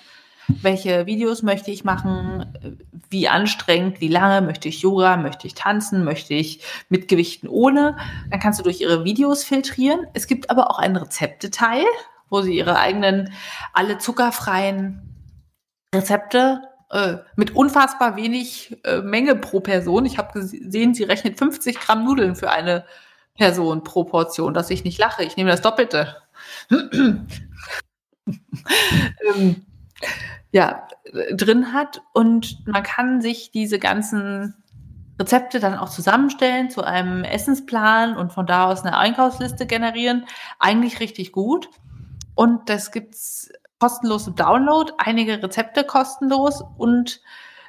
[0.48, 2.76] welche Videos möchte ich machen,
[3.08, 7.96] wie anstrengend, wie lange, möchte ich Yoga, möchte ich tanzen, möchte ich mit Gewichten ohne.
[8.30, 10.06] Dann kannst du durch ihre Videos filtrieren.
[10.12, 11.84] Es gibt aber auch einen Rezepteteil,
[12.28, 13.32] wo sie ihre eigenen,
[13.72, 15.14] alle zuckerfreien
[15.94, 16.62] Rezepte
[16.94, 20.06] äh, mit unfassbar wenig äh, Menge pro Person.
[20.06, 22.84] Ich habe gesehen, sie rechnet 50 Gramm Nudeln für eine
[23.34, 25.24] Person pro Portion, dass ich nicht lache.
[25.24, 26.16] Ich nehme das Doppelte.
[26.70, 27.26] ähm,
[30.52, 30.86] ja,
[31.32, 34.54] drin hat und man kann sich diese ganzen
[35.18, 40.26] Rezepte dann auch zusammenstellen zu einem Essensplan und von da aus eine Einkaufsliste generieren.
[40.60, 41.70] Eigentlich richtig gut.
[42.36, 43.50] Und das gibt's
[43.84, 47.20] kostenlos im Download, einige Rezepte kostenlos und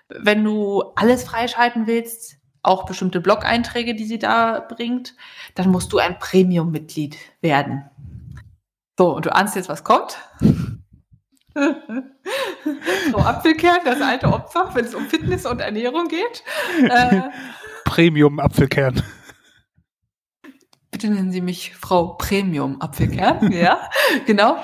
[0.08, 5.14] wenn du alles freischalten willst, auch bestimmte Blog-Einträge, die sie da bringt,
[5.56, 7.84] dann musst du ein Premium-Mitglied werden.
[8.98, 10.18] So, und du ahnst jetzt, was kommt?
[11.54, 16.44] so, Apfelkern, das alte Opfer, wenn es um Fitness und Ernährung geht.
[16.82, 17.24] Äh,
[17.84, 19.04] Premium-Apfelkern.
[20.92, 23.52] Bitte nennen Sie mich Frau Premium-Apfelkern.
[23.52, 23.90] ja,
[24.26, 24.64] genau.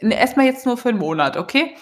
[0.00, 1.76] Erstmal jetzt nur für einen Monat, okay?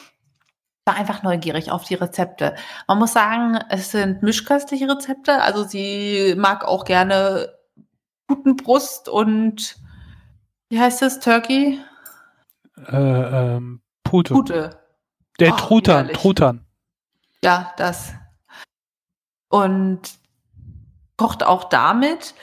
[0.86, 2.54] war einfach neugierig auf die Rezepte.
[2.86, 5.42] Man muss sagen, es sind mischköstliche Rezepte.
[5.42, 7.52] Also sie mag auch gerne
[8.28, 9.76] Putenbrust und
[10.68, 11.80] wie heißt das, Turkey?
[12.86, 14.34] Äh, ähm, Pute.
[14.34, 14.80] Pute.
[15.40, 16.64] Der oh, Truthahn, Truthahn.
[17.42, 18.14] Ja, das.
[19.48, 20.00] Und
[21.16, 22.34] kocht auch damit.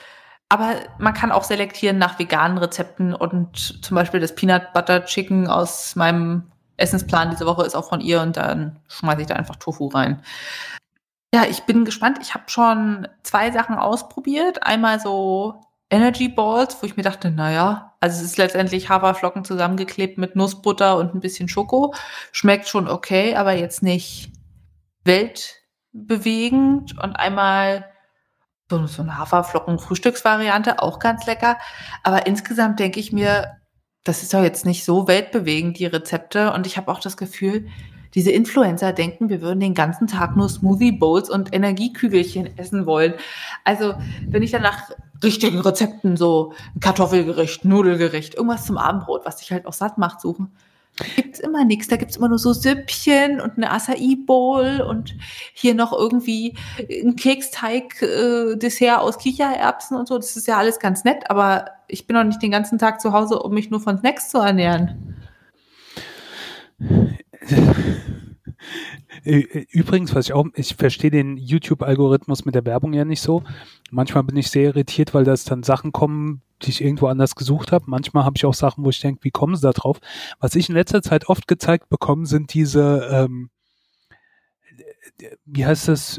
[0.48, 5.48] Aber man kann auch selektieren nach veganen Rezepten und zum Beispiel das Peanut Butter Chicken
[5.48, 9.56] aus meinem Essensplan diese Woche ist auch von ihr und dann schmeiße ich da einfach
[9.56, 10.22] Tofu rein.
[11.34, 12.18] Ja, ich bin gespannt.
[12.20, 14.62] Ich habe schon zwei Sachen ausprobiert.
[14.62, 20.18] Einmal so Energy Balls, wo ich mir dachte, naja, also es ist letztendlich Haferflocken zusammengeklebt
[20.18, 21.94] mit Nussbutter und ein bisschen Schoko.
[22.32, 24.30] Schmeckt schon okay, aber jetzt nicht
[25.04, 26.98] weltbewegend.
[27.02, 27.90] Und einmal
[28.70, 31.58] so, eine Haferflocken-Frühstücksvariante, auch ganz lecker.
[32.02, 33.58] Aber insgesamt denke ich mir,
[34.04, 36.52] das ist doch jetzt nicht so weltbewegend, die Rezepte.
[36.52, 37.66] Und ich habe auch das Gefühl,
[38.14, 43.14] diese Influencer denken, wir würden den ganzen Tag nur Smoothie Bowls und Energiekügelchen essen wollen.
[43.64, 43.94] Also,
[44.28, 44.90] wenn ich dann nach
[45.22, 50.20] richtigen Rezepten so ein Kartoffelgericht, Nudelgericht, irgendwas zum Abendbrot, was dich halt auch satt macht,
[50.20, 50.54] suchen,
[51.16, 51.88] gibt's immer nichts.
[51.88, 55.14] Da gibt's immer nur so Süppchen und eine Acai Bowl und
[55.52, 60.16] hier noch irgendwie ein Keksteig äh, aus Kichererbsen und so.
[60.16, 63.12] Das ist ja alles ganz nett, aber ich bin auch nicht den ganzen Tag zu
[63.12, 65.16] Hause, um mich nur von Snacks zu ernähren.
[69.22, 73.42] Übrigens, was ich auch, ich verstehe den YouTube-Algorithmus mit der Werbung ja nicht so.
[73.90, 77.72] Manchmal bin ich sehr irritiert, weil da dann Sachen kommen, die ich irgendwo anders gesucht
[77.72, 77.84] habe.
[77.88, 80.00] Manchmal habe ich auch Sachen, wo ich denke, wie kommen sie da drauf?
[80.40, 83.50] Was ich in letzter Zeit oft gezeigt bekomme, sind diese ähm,
[85.46, 86.18] wie heißt das,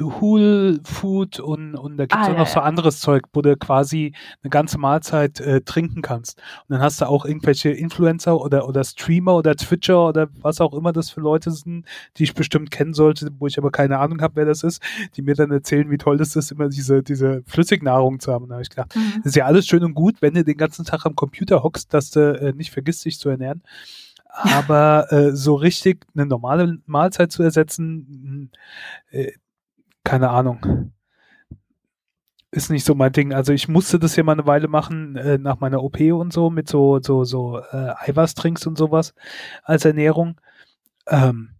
[0.00, 3.42] Whole Food und, und da gibt es ah, auch noch ja, so anderes Zeug, wo
[3.42, 6.38] du quasi eine ganze Mahlzeit äh, trinken kannst.
[6.68, 10.72] Und dann hast du auch irgendwelche Influencer oder, oder Streamer oder Twitcher oder was auch
[10.72, 11.84] immer das für Leute sind,
[12.16, 14.82] die ich bestimmt kennen sollte, wo ich aber keine Ahnung habe, wer das ist,
[15.16, 18.48] die mir dann erzählen, wie toll das ist, immer diese, diese Flüssignahrung zu haben.
[18.48, 19.16] Da habe ich gedacht, mhm.
[19.18, 21.92] das ist ja alles schön und gut, wenn du den ganzen Tag am Computer hockst,
[21.92, 23.62] dass du äh, nicht vergisst, dich zu ernähren.
[24.56, 28.50] Aber äh, so richtig eine normale Mahlzeit zu ersetzen,
[29.10, 29.32] hm, äh,
[30.04, 30.92] keine Ahnung.
[32.50, 33.32] Ist nicht so mein Ding.
[33.32, 36.50] Also ich musste das ja mal eine Weile machen äh, nach meiner OP und so
[36.50, 39.14] mit so so so äh, Eiweißtrinks und sowas
[39.64, 40.40] als Ernährung.
[41.08, 41.50] Ähm,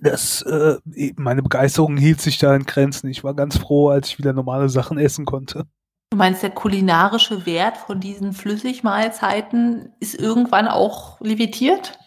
[0.00, 0.78] das, äh,
[1.16, 3.08] meine Begeisterung hielt sich da in Grenzen.
[3.08, 5.66] Ich war ganz froh, als ich wieder normale Sachen essen konnte.
[6.10, 11.98] Du meinst, der kulinarische Wert von diesen Flüssigmahlzeiten ist irgendwann auch limitiert?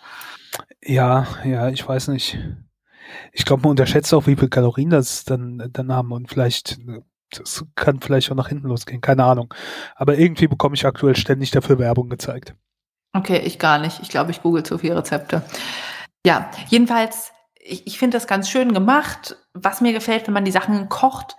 [0.84, 2.40] Ja, ja, ich weiß nicht.
[3.32, 6.80] Ich glaube, man unterschätzt auch, wie viel Kalorien das dann, dann haben und vielleicht,
[7.30, 9.54] das kann vielleicht auch nach hinten losgehen, keine Ahnung.
[9.96, 12.56] Aber irgendwie bekomme ich aktuell ständig dafür Werbung gezeigt.
[13.14, 14.00] Okay, ich gar nicht.
[14.02, 15.44] Ich glaube, ich google zu viele Rezepte.
[16.26, 19.38] Ja, jedenfalls, ich, ich finde das ganz schön gemacht.
[19.54, 21.36] Was mir gefällt, wenn man die Sachen kocht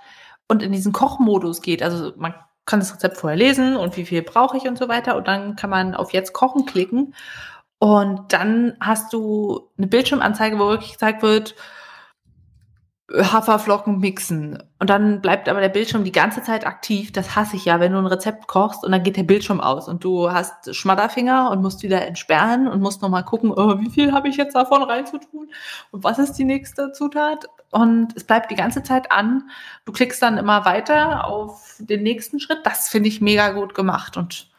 [0.48, 1.82] und in diesen Kochmodus geht.
[1.82, 2.34] Also man
[2.64, 5.16] kann das Rezept vorher lesen und wie viel brauche ich und so weiter.
[5.16, 7.14] Und dann kann man auf Jetzt kochen klicken.
[7.78, 11.56] Und dann hast du eine Bildschirmanzeige, wo wirklich gezeigt wird,
[13.12, 14.62] Haferflocken mixen.
[14.78, 17.12] Und dann bleibt aber der Bildschirm die ganze Zeit aktiv.
[17.12, 19.88] Das hasse ich ja, wenn du ein Rezept kochst und dann geht der Bildschirm aus
[19.88, 24.12] und du hast Schmatterfinger und musst wieder entsperren und musst nochmal gucken, oh, wie viel
[24.12, 25.50] habe ich jetzt davon reinzutun
[25.90, 27.46] und was ist die nächste Zutat.
[27.72, 29.50] Und es bleibt die ganze Zeit an.
[29.86, 32.60] Du klickst dann immer weiter auf den nächsten Schritt.
[32.64, 34.52] Das finde ich mega gut gemacht und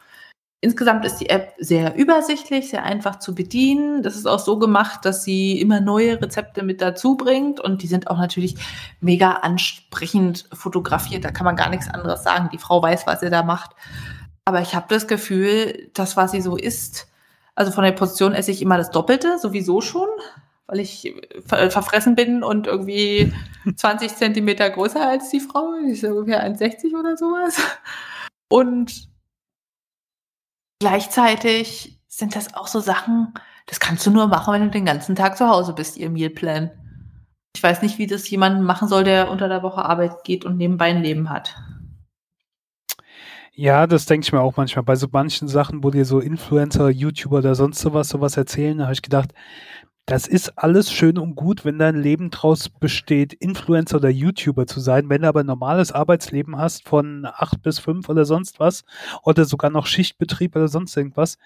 [0.64, 4.02] Insgesamt ist die App sehr übersichtlich, sehr einfach zu bedienen.
[4.02, 7.86] Das ist auch so gemacht, dass sie immer neue Rezepte mit dazu bringt und die
[7.86, 8.56] sind auch natürlich
[9.02, 11.22] mega ansprechend fotografiert.
[11.22, 12.48] Da kann man gar nichts anderes sagen.
[12.50, 13.72] Die Frau weiß, was sie da macht.
[14.46, 17.08] Aber ich habe das Gefühl, das, was sie so isst,
[17.54, 20.08] also von der Position esse ich immer das Doppelte, sowieso schon,
[20.66, 21.14] weil ich
[21.46, 23.32] verfressen bin und irgendwie
[23.76, 25.74] 20 Zentimeter größer als die Frau.
[25.86, 27.60] Ich ist ungefähr 1,60 oder sowas.
[28.48, 29.08] Und
[30.84, 33.32] Gleichzeitig sind das auch so Sachen,
[33.64, 36.70] das kannst du nur machen, wenn du den ganzen Tag zu Hause bist, ihr Mealplan.
[37.56, 40.58] Ich weiß nicht, wie das jemand machen soll, der unter der Woche Arbeit geht und
[40.58, 41.56] nebenbei ein Leben hat.
[43.54, 44.82] Ja, das denke ich mir auch manchmal.
[44.82, 48.84] Bei so manchen Sachen, wo dir so Influencer, YouTuber oder sonst sowas sowas erzählen, da
[48.84, 49.32] habe ich gedacht,
[50.06, 54.80] das ist alles schön und gut, wenn dein Leben draus besteht, Influencer oder YouTuber zu
[54.80, 55.08] sein.
[55.08, 58.84] Wenn du aber ein normales Arbeitsleben hast von acht bis fünf oder sonst was
[59.22, 61.38] oder sogar noch Schichtbetrieb oder sonst irgendwas,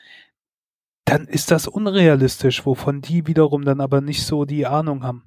[1.04, 5.24] dann ist das unrealistisch, wovon die wiederum dann aber nicht so die Ahnung haben.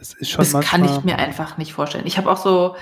[0.00, 2.06] Es ist schon das manchmal, kann ich mir einfach nicht vorstellen.
[2.06, 2.76] Ich habe auch so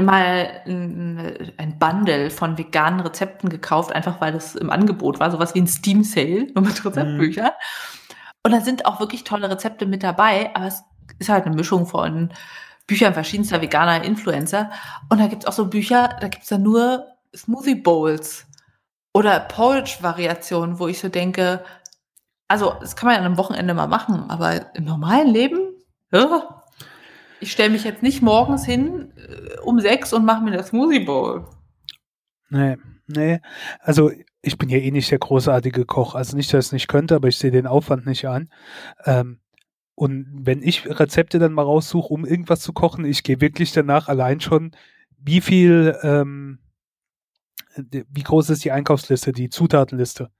[0.00, 5.54] mal ein, ein Bundle von veganen Rezepten gekauft, einfach weil es im Angebot war, sowas
[5.54, 7.46] wie ein Steam Sale, nur mit Rezeptbüchern.
[7.46, 8.01] Mhm.
[8.44, 10.82] Und da sind auch wirklich tolle Rezepte mit dabei, aber es
[11.18, 12.32] ist halt eine Mischung von
[12.86, 14.70] Büchern verschiedenster veganer Influencer.
[15.08, 18.46] Und da gibt es auch so Bücher, da gibt es dann nur Smoothie Bowls
[19.14, 21.64] oder Porridge-Variationen, wo ich so denke,
[22.48, 25.74] also das kann man ja an einem Wochenende mal machen, aber im normalen Leben,
[26.10, 26.62] ja,
[27.40, 31.04] ich stelle mich jetzt nicht morgens hin äh, um sechs und mache mir das Smoothie
[31.04, 31.48] Bowl.
[32.50, 32.76] Nee,
[33.06, 33.40] nee.
[33.80, 34.10] Also
[34.42, 36.14] ich bin ja eh nicht der großartige Koch.
[36.14, 38.50] Also nicht, dass ich es nicht könnte, aber ich sehe den Aufwand nicht an.
[39.04, 39.38] Ähm,
[39.94, 44.08] und wenn ich Rezepte dann mal raussuche, um irgendwas zu kochen, ich gehe wirklich danach
[44.08, 44.72] allein schon,
[45.18, 46.58] wie viel, ähm,
[47.76, 50.30] wie groß ist die Einkaufsliste, die Zutatenliste.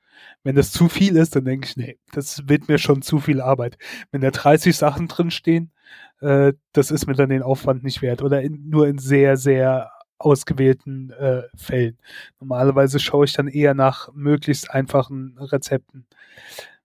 [0.43, 3.41] Wenn das zu viel ist, dann denke ich, nee, das wird mir schon zu viel
[3.41, 3.79] Arbeit.
[4.11, 5.73] Wenn da 30 Sachen drin stehen,
[6.21, 8.23] äh, das ist mir dann den Aufwand nicht wert.
[8.23, 9.91] Oder in, nur in sehr, sehr
[10.25, 11.99] ausgewählten äh, Fällen.
[12.41, 16.07] Normalerweise schaue ich dann eher nach möglichst einfachen Rezepten.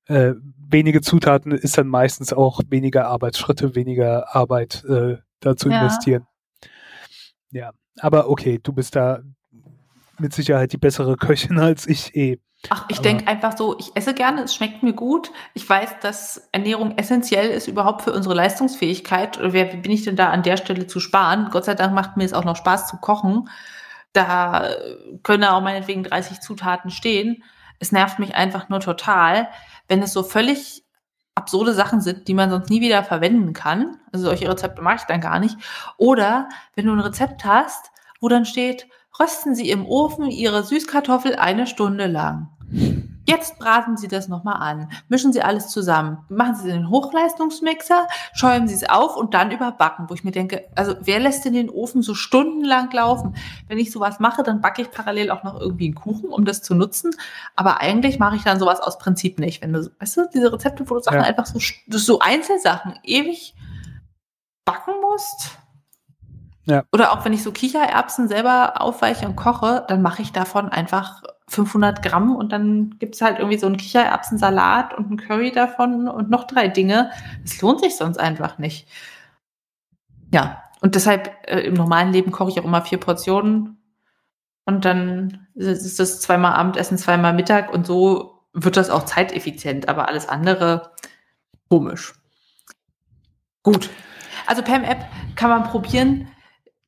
[0.05, 0.33] Äh,
[0.69, 5.81] wenige Zutaten ist dann meistens auch weniger Arbeitsschritte, weniger Arbeit äh, dazu ja.
[5.81, 6.25] investieren.
[7.51, 9.21] Ja, aber okay, du bist da
[10.19, 12.39] mit Sicherheit die bessere Köchin als ich eh.
[12.69, 15.31] Ach, ich denke einfach so, ich esse gerne, es schmeckt mir gut.
[15.53, 19.39] Ich weiß, dass Ernährung essentiell ist überhaupt für unsere Leistungsfähigkeit.
[19.41, 21.49] Wer bin ich denn da an der Stelle zu sparen?
[21.51, 23.49] Gott sei Dank macht mir es auch noch Spaß zu kochen.
[24.11, 24.69] Da
[25.23, 27.43] können auch meinetwegen 30 Zutaten stehen.
[27.79, 29.49] Es nervt mich einfach nur total,
[29.87, 30.83] wenn es so völlig
[31.35, 33.99] absurde Sachen sind, die man sonst nie wieder verwenden kann.
[34.11, 35.55] Also solche Rezepte mache ich dann gar nicht.
[35.97, 38.87] Oder wenn du ein Rezept hast, wo dann steht,
[39.19, 42.49] rösten Sie im Ofen Ihre Süßkartoffel eine Stunde lang.
[43.27, 44.89] Jetzt braten Sie das nochmal an.
[45.09, 46.19] Mischen Sie alles zusammen.
[46.29, 50.09] Machen Sie den Hochleistungsmixer, schäumen Sie es auf und dann überbacken.
[50.09, 53.35] Wo ich mir denke, also wer lässt denn den Ofen so stundenlang laufen?
[53.67, 56.61] Wenn ich sowas mache, dann backe ich parallel auch noch irgendwie einen Kuchen, um das
[56.61, 57.11] zu nutzen.
[57.57, 59.61] Aber eigentlich mache ich dann sowas aus Prinzip nicht.
[59.61, 61.25] Wenn du, weißt du, diese Rezepte, wo du Sachen ja.
[61.25, 61.59] einfach so,
[61.89, 63.55] so Einzelsachen ewig
[64.63, 65.57] backen musst.
[66.67, 66.83] Ja.
[66.91, 71.23] Oder auch wenn ich so Kichererbsen selber aufweiche und koche, dann mache ich davon einfach
[71.47, 76.29] 500 Gramm und dann gibt's halt irgendwie so einen Kichererbsensalat und einen Curry davon und
[76.29, 77.09] noch drei Dinge.
[77.43, 78.89] Das lohnt sich sonst einfach nicht.
[80.33, 83.81] Ja, und deshalb äh, im normalen Leben koche ich auch immer vier Portionen
[84.65, 90.09] und dann ist das zweimal Abendessen, zweimal Mittag und so wird das auch zeiteffizient, aber
[90.09, 90.91] alles andere
[91.69, 92.13] komisch.
[93.63, 93.89] Gut.
[94.47, 95.05] Also PAM-App
[95.35, 96.27] kann man probieren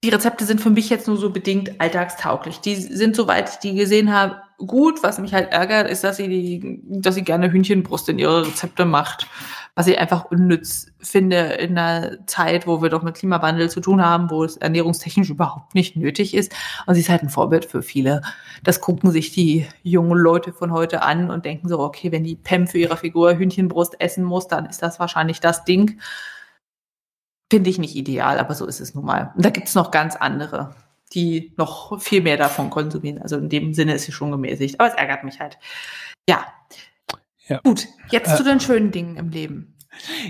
[0.03, 2.61] die Rezepte sind für mich jetzt nur so bedingt alltagstauglich.
[2.61, 5.03] Die sind, soweit ich die gesehen habe, gut.
[5.03, 8.85] Was mich halt ärgert, ist, dass sie die, dass sie gerne Hühnchenbrust in ihre Rezepte
[8.85, 9.27] macht.
[9.75, 14.03] Was ich einfach unnütz finde in einer Zeit, wo wir doch mit Klimawandel zu tun
[14.03, 16.53] haben, wo es ernährungstechnisch überhaupt nicht nötig ist.
[16.85, 18.21] Und sie ist halt ein Vorbild für viele.
[18.63, 22.35] Das gucken sich die jungen Leute von heute an und denken so, okay, wenn die
[22.35, 25.99] Pem für ihre Figur Hühnchenbrust essen muss, dann ist das wahrscheinlich das Ding.
[27.49, 29.31] Finde ich nicht ideal, aber so ist es nun mal.
[29.35, 30.75] Und da gibt es noch ganz andere,
[31.13, 33.21] die noch viel mehr davon konsumieren.
[33.21, 34.79] Also in dem Sinne ist sie schon gemäßigt.
[34.79, 35.57] Aber es ärgert mich halt.
[36.27, 36.45] Ja.
[37.47, 37.59] ja.
[37.63, 39.75] Gut, jetzt äh, zu den schönen Dingen im Leben.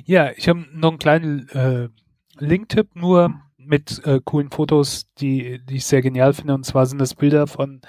[0.05, 1.89] Ja, ich habe noch einen kleinen äh,
[2.37, 6.53] Link-Tipp, nur mit äh, coolen Fotos, die, die ich sehr genial finde.
[6.53, 7.81] Und zwar sind das Bilder von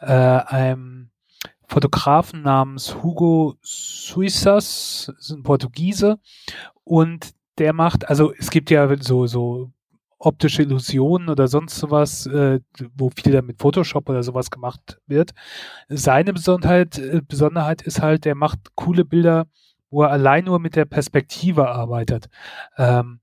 [0.00, 1.10] äh, einem
[1.68, 6.18] Fotografen namens Hugo Suissas, ist ein Portugiese.
[6.82, 7.30] Und
[7.60, 9.70] der macht, also es gibt ja so, so
[10.18, 12.60] optische Illusionen oder sonst sowas, äh,
[12.94, 15.32] wo viel dann mit Photoshop oder sowas gemacht wird.
[15.88, 19.46] Seine Besonderheit, äh, Besonderheit ist halt, der macht coole Bilder,
[19.90, 22.28] wo er allein nur mit der Perspektive arbeitet.
[22.76, 23.20] Ähm,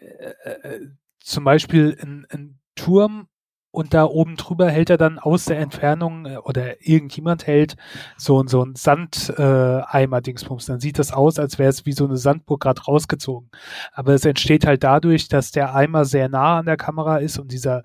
[0.00, 0.88] äh, äh
[1.20, 3.28] zum Beispiel ein, ein Turm
[3.72, 7.76] und da oben drüber hält er dann aus der Entfernung äh, oder irgendjemand hält
[8.16, 10.66] so, so ein Sandeimer-Dingsbums.
[10.66, 13.50] Dann sieht das aus, als wäre es wie so eine Sandburg gerade rausgezogen.
[13.92, 17.50] Aber es entsteht halt dadurch, dass der Eimer sehr nah an der Kamera ist und
[17.50, 17.82] dieser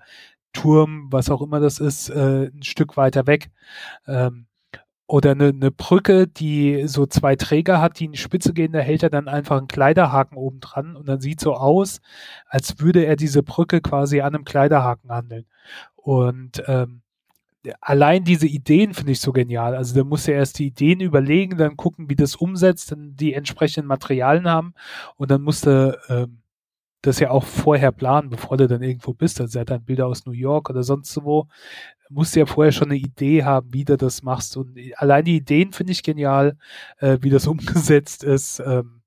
[0.52, 3.50] Turm, was auch immer das ist, äh, ein Stück weiter weg.
[4.06, 4.47] Ähm,
[5.08, 8.80] oder eine, eine Brücke, die so zwei Träger hat, die in die Spitze gehen, da
[8.80, 12.02] hält er dann einfach einen Kleiderhaken oben dran und dann sieht so aus,
[12.46, 15.46] als würde er diese Brücke quasi an einem Kleiderhaken handeln.
[15.96, 17.00] Und ähm,
[17.80, 19.74] allein diese Ideen finde ich so genial.
[19.74, 23.32] Also da muss er erst die Ideen überlegen, dann gucken, wie das umsetzt, dann die
[23.32, 24.74] entsprechenden Materialien haben
[25.16, 26.42] und dann musste ähm,
[27.00, 29.40] das ja auch vorher planen, bevor du dann irgendwo bist.
[29.40, 31.46] Also er hat dann Bilder aus New York oder sonst wo
[32.10, 34.56] musst ja vorher schon eine Idee haben, wie du das machst.
[34.56, 36.56] Und allein die Ideen finde ich genial,
[36.98, 38.60] äh, wie das umgesetzt ist.
[38.60, 39.02] Ähm,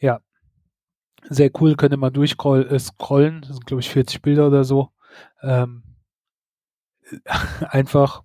[0.00, 0.20] ja,
[1.28, 2.66] sehr cool, könnte man durchscrollen.
[2.66, 4.90] Äh, das sind, glaube ich, 40 Bilder oder so.
[5.42, 5.82] Ähm,
[7.68, 8.22] einfach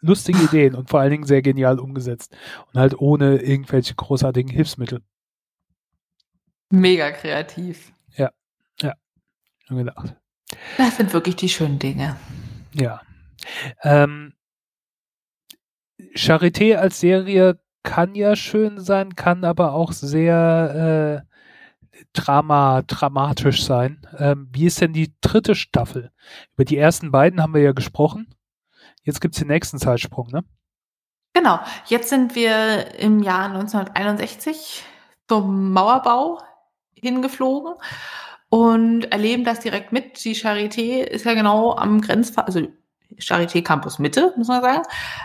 [0.00, 2.36] lustige Ideen und vor allen Dingen sehr genial umgesetzt.
[2.66, 5.02] Und halt ohne irgendwelche großartigen Hilfsmittel.
[6.70, 7.92] Mega kreativ.
[8.16, 8.30] Ja,
[8.80, 8.94] ja.
[9.66, 10.16] Schon gedacht.
[10.76, 12.16] Das sind wirklich die schönen Dinge.
[12.72, 13.00] Ja.
[13.82, 14.34] Ähm,
[16.16, 21.34] Charité als Serie kann ja schön sein, kann aber auch sehr äh,
[22.12, 24.06] Drama, dramatisch sein.
[24.18, 26.10] Ähm, wie ist denn die dritte Staffel?
[26.54, 28.34] Über die ersten beiden haben wir ja gesprochen.
[29.02, 30.44] Jetzt gibt es den nächsten Zeitsprung, ne?
[31.34, 31.60] Genau.
[31.86, 34.84] Jetzt sind wir im Jahr 1961
[35.28, 36.40] zum Mauerbau
[36.94, 37.74] hingeflogen
[38.54, 40.24] und erleben das direkt mit.
[40.24, 42.60] Die Charité ist ja genau am Grenzver also
[43.18, 44.82] Charité Campus Mitte, muss man sagen,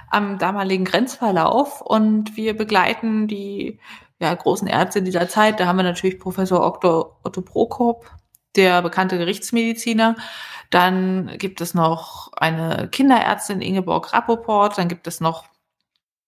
[0.10, 3.80] am damaligen Grenzverlauf und wir begleiten die
[4.20, 5.60] ja, großen Ärzte dieser Zeit.
[5.60, 8.10] Da haben wir natürlich Professor Otto, Otto Prokop,
[8.56, 10.16] der bekannte Gerichtsmediziner.
[10.72, 14.76] Dann gibt es noch eine Kinderärztin Ingeborg Rappoport.
[14.80, 15.44] Dann gibt es noch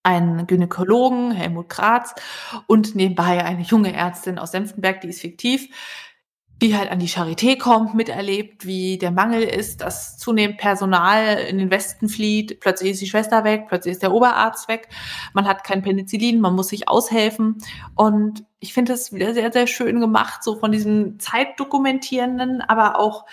[0.04, 2.14] einen Gynäkologen, Helmut Graz,
[2.68, 5.68] und nebenbei eine junge Ärztin aus Senftenberg, die ist fiktiv,
[6.62, 11.58] die halt an die Charité kommt, miterlebt, wie der Mangel ist, dass zunehmend Personal in
[11.58, 14.88] den Westen flieht, plötzlich ist die Schwester weg, plötzlich ist der Oberarzt weg,
[15.34, 17.58] man hat kein Penicillin, man muss sich aushelfen
[17.96, 23.26] und ich finde es wieder sehr, sehr schön gemacht, so von diesem Zeitdokumentierenden, aber auch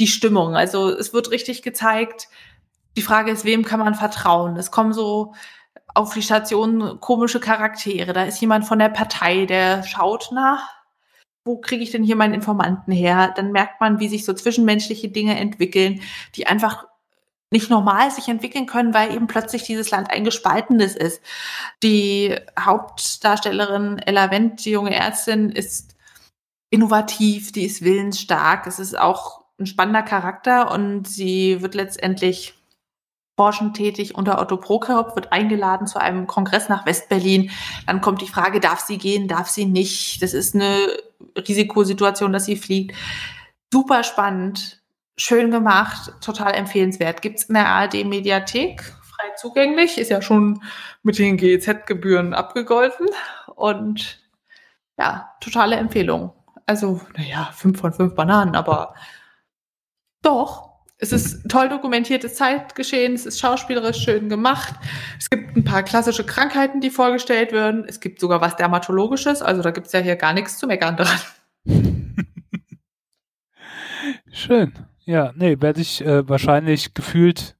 [0.00, 0.56] die Stimmung.
[0.56, 2.28] Also es wird richtig gezeigt,
[2.96, 4.56] die Frage ist, wem kann man vertrauen?
[4.56, 5.34] Es kommen so
[5.94, 8.12] auf die Station komische Charaktere.
[8.12, 10.81] Da ist jemand von der Partei, der schaut nach,
[11.44, 13.32] wo kriege ich denn hier meinen Informanten her?
[13.34, 16.00] Dann merkt man, wie sich so zwischenmenschliche Dinge entwickeln,
[16.36, 16.86] die einfach
[17.50, 21.20] nicht normal sich entwickeln können, weil eben plötzlich dieses Land ein gespaltenes ist.
[21.82, 25.94] Die Hauptdarstellerin Ella Wendt, die junge Ärztin, ist
[26.70, 28.66] innovativ, die ist willensstark.
[28.66, 32.54] Es ist auch ein spannender Charakter und sie wird letztendlich
[33.42, 37.50] forschend tätig unter Otto Prokop, wird eingeladen zu einem Kongress nach Westberlin.
[37.88, 40.22] Dann kommt die Frage, darf sie gehen, darf sie nicht?
[40.22, 40.76] Das ist eine
[41.36, 42.96] Risikosituation, dass sie fliegt.
[43.72, 44.80] Super spannend,
[45.16, 47.20] schön gemacht, total empfehlenswert.
[47.20, 50.62] Gibt's in der ARD-Mediathek, frei zugänglich, ist ja schon
[51.02, 53.08] mit den GEZ-Gebühren abgegolten.
[53.56, 54.20] Und
[54.96, 56.32] ja, totale Empfehlung.
[56.66, 58.94] Also, naja, fünf von fünf Bananen, aber
[60.22, 60.71] doch,
[61.02, 64.72] es ist toll dokumentiertes Zeitgeschehen, es ist schauspielerisch schön gemacht.
[65.18, 67.84] Es gibt ein paar klassische Krankheiten, die vorgestellt werden.
[67.88, 70.96] Es gibt sogar was Dermatologisches, also da gibt es ja hier gar nichts zu meckern
[70.96, 71.18] dran.
[74.32, 74.72] Schön.
[75.04, 77.56] Ja, nee, werde ich äh, wahrscheinlich gefühlt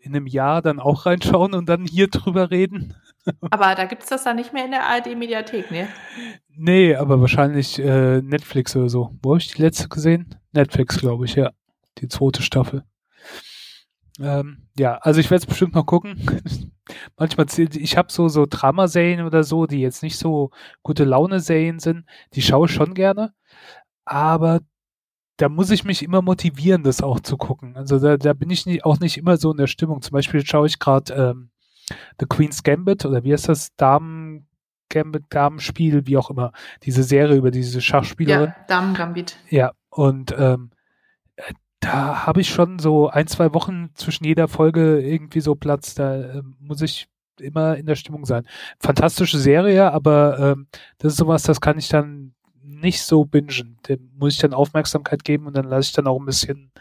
[0.00, 2.94] in einem Jahr dann auch reinschauen und dann hier drüber reden.
[3.50, 5.88] aber da gibt es das dann nicht mehr in der ARD-Mediathek, ne?
[6.54, 9.10] Nee, aber wahrscheinlich äh, Netflix oder so.
[9.22, 10.36] Wo habe ich die letzte gesehen?
[10.52, 11.50] Netflix, glaube ich, ja
[11.98, 12.84] die zweite Staffel.
[14.18, 16.16] Ähm, ja, also ich werde es bestimmt noch gucken.
[17.18, 20.50] Manchmal, ich habe so, so Dramaserien oder so, die jetzt nicht so
[20.82, 23.34] gute Laune-Serien sind, die schaue ich schon gerne.
[24.04, 24.60] Aber
[25.36, 27.76] da muss ich mich immer motivieren, das auch zu gucken.
[27.76, 30.00] Also da, da bin ich nicht, auch nicht immer so in der Stimmung.
[30.00, 31.50] Zum Beispiel schaue ich gerade ähm,
[32.18, 33.74] The Queen's Gambit oder wie heißt das?
[33.76, 34.48] Damen
[34.88, 36.52] Gambit, Damenspiel, wie auch immer.
[36.84, 38.54] Diese Serie über diese Schachspielerin.
[38.56, 39.36] Ja, Damen Gambit.
[39.50, 40.70] Ja, und ähm,
[41.86, 45.94] da habe ich schon so ein, zwei Wochen zwischen jeder Folge irgendwie so Platz.
[45.94, 47.08] Da äh, muss ich
[47.40, 48.46] immer in der Stimmung sein.
[48.80, 50.66] Fantastische Serie, aber ähm,
[50.98, 53.78] das ist sowas, das kann ich dann nicht so bingen.
[53.88, 56.72] Dem muss ich dann Aufmerksamkeit geben und dann lasse ich dann auch ein bisschen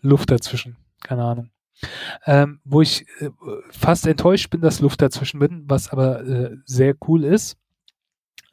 [0.00, 0.76] Luft dazwischen.
[1.02, 1.50] Keine Ahnung.
[2.26, 3.30] Ähm, wo ich äh,
[3.70, 7.56] fast enttäuscht bin, dass Luft dazwischen bin, was aber äh, sehr cool ist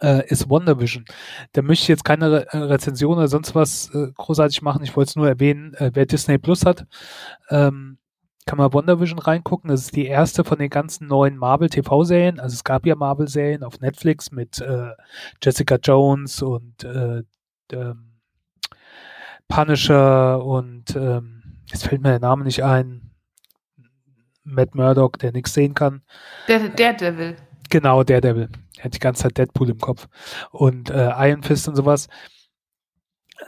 [0.02, 1.06] äh, ist WandaVision.
[1.54, 4.84] Da möchte ich jetzt keine Re äh, Rezension oder sonst was äh, großartig machen.
[4.84, 6.86] Ich wollte es nur erwähnen, äh, wer Disney Plus hat,
[7.50, 7.98] ähm,
[8.46, 9.70] kann man WandaVision reingucken.
[9.70, 12.40] Das ist die erste von den ganzen neuen Marvel TV-Serien.
[12.40, 14.92] Also es gab ja Marvel-Serien auf Netflix mit äh,
[15.44, 17.24] Jessica Jones und äh,
[17.72, 18.10] ähm,
[19.48, 23.12] Punisher und ähm, jetzt fällt mir der Name nicht ein,
[24.44, 26.02] Matt Murdock, der nichts sehen kann.
[26.48, 27.36] Der Daredevil.
[27.70, 28.50] Genau, Daredevil.
[28.78, 30.08] Er hat die ganze Zeit Deadpool im Kopf.
[30.52, 32.08] Und äh, Iron Fist und sowas.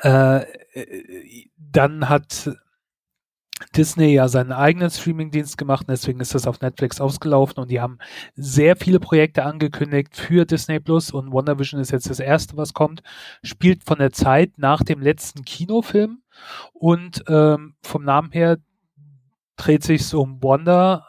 [0.02, 0.46] Äh,
[1.58, 2.50] dann hat
[3.76, 8.00] Disney ja seinen eigenen Streamingdienst gemacht deswegen ist das auf Netflix ausgelaufen und die haben
[8.36, 13.04] sehr viele Projekte angekündigt für Disney Plus und WandaVision ist jetzt das erste, was kommt,
[13.44, 16.24] spielt von der Zeit nach dem letzten Kinofilm
[16.74, 18.58] und ähm, vom Namen her
[19.58, 21.06] dreht sich um Wanda,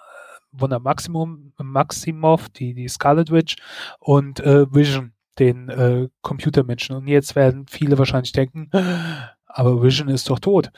[0.53, 3.57] Wanda Maximum, Maximoff, die, die Scarlet Witch
[3.98, 6.96] und äh, Vision, den äh, Computermenschen.
[6.96, 8.70] Und jetzt werden viele wahrscheinlich denken,
[9.46, 10.70] aber Vision ist doch tot.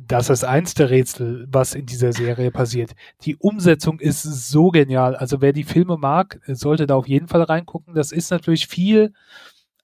[0.00, 2.92] Das ist eins der Rätsel, was in dieser Serie passiert.
[3.22, 5.16] Die Umsetzung ist so genial.
[5.16, 7.94] Also wer die Filme mag, sollte da auf jeden Fall reingucken.
[7.94, 9.12] Das ist natürlich viel.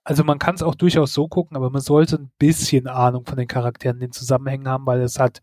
[0.04, 3.38] Also man kann es auch durchaus so gucken, aber man sollte ein bisschen Ahnung von
[3.38, 5.40] den Charakteren, den Zusammenhängen haben, weil es hat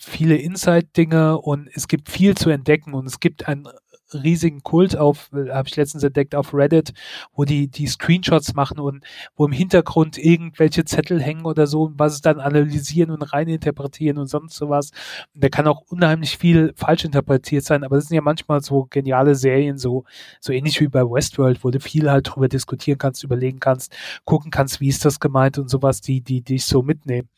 [0.00, 3.68] viele Inside-Dinge und es gibt viel zu entdecken und es gibt einen
[4.14, 6.92] riesigen Kult auf, habe ich letztens entdeckt, auf Reddit,
[7.32, 9.04] wo die, die Screenshots machen und
[9.36, 14.18] wo im Hintergrund irgendwelche Zettel hängen oder so und was es dann analysieren und reininterpretieren
[14.18, 14.90] und sonst sowas.
[15.34, 18.86] Und da kann auch unheimlich viel falsch interpretiert sein, aber das sind ja manchmal so
[18.90, 20.04] geniale Serien, so,
[20.40, 23.94] so ähnlich wie bei Westworld, wo du viel halt drüber diskutieren kannst, überlegen kannst,
[24.24, 27.28] gucken kannst, wie ist das gemeint und sowas, die, die, die ich so mitnehme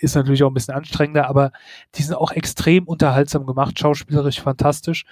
[0.00, 1.52] ist natürlich auch ein bisschen anstrengender, aber
[1.94, 5.04] die sind auch extrem unterhaltsam gemacht, schauspielerisch fantastisch.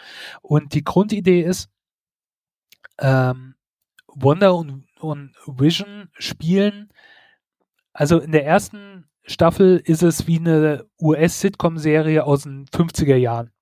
[0.42, 1.70] Und die Grundidee ist,
[2.98, 3.54] ähm,
[4.08, 6.88] Wonder und, und Vision spielen,
[7.92, 13.52] also in der ersten Staffel ist es wie eine US-Sitcom-Serie aus den 50er Jahren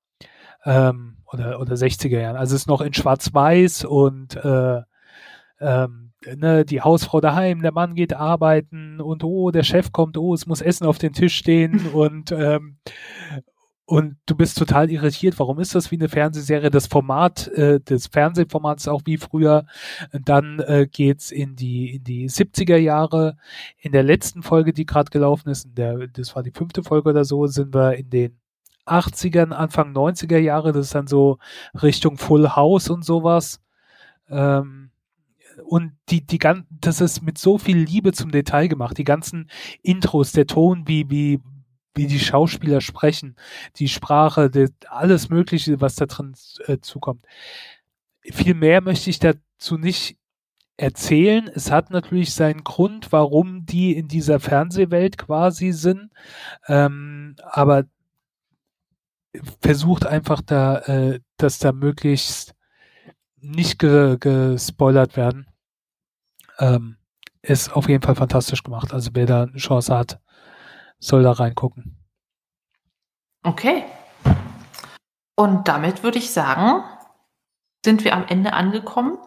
[0.64, 2.36] ähm, oder, oder 60er Jahren.
[2.36, 4.82] Also es ist noch in Schwarz-Weiß und äh,
[5.60, 6.05] ähm,
[6.36, 10.46] ne, die Hausfrau daheim, der Mann geht arbeiten und oh, der Chef kommt, oh, es
[10.46, 12.78] muss Essen auf den Tisch stehen und ähm,
[13.88, 15.38] und du bist total irritiert.
[15.38, 16.70] Warum ist das wie eine Fernsehserie?
[16.70, 19.64] Das Format äh, des Fernsehformats auch wie früher.
[20.12, 23.36] Dann äh, geht's in die in die 70er Jahre.
[23.78, 27.10] In der letzten Folge, die gerade gelaufen ist, in der das war die fünfte Folge
[27.10, 28.40] oder so, sind wir in den
[28.86, 30.72] 80ern, Anfang 90er Jahre.
[30.72, 31.38] Das ist dann so
[31.80, 33.60] Richtung Full House und sowas.
[34.28, 34.86] Ähm,
[35.66, 38.98] und die, die ganzen, das ist mit so viel Liebe zum Detail gemacht.
[38.98, 39.50] Die ganzen
[39.82, 41.40] Intros, der Ton, wie, wie,
[41.94, 43.36] wie die Schauspieler sprechen,
[43.76, 46.34] die Sprache, die, alles Mögliche, was da drin
[46.66, 47.24] äh, zukommt.
[48.22, 50.16] Viel mehr möchte ich dazu nicht
[50.76, 51.48] erzählen.
[51.52, 56.10] Es hat natürlich seinen Grund, warum die in dieser Fernsehwelt quasi sind.
[56.68, 57.84] Ähm, aber
[59.60, 62.54] versucht einfach da, äh, dass da möglichst
[63.40, 65.46] nicht ge gespoilert werden.
[66.59, 66.96] Ähm,
[67.42, 68.92] ist auf jeden Fall fantastisch gemacht.
[68.92, 70.20] Also wer da eine Chance hat,
[70.98, 72.04] soll da reingucken.
[73.42, 73.84] Okay.
[75.36, 76.82] Und damit würde ich sagen,
[77.84, 79.18] sind wir am Ende angekommen.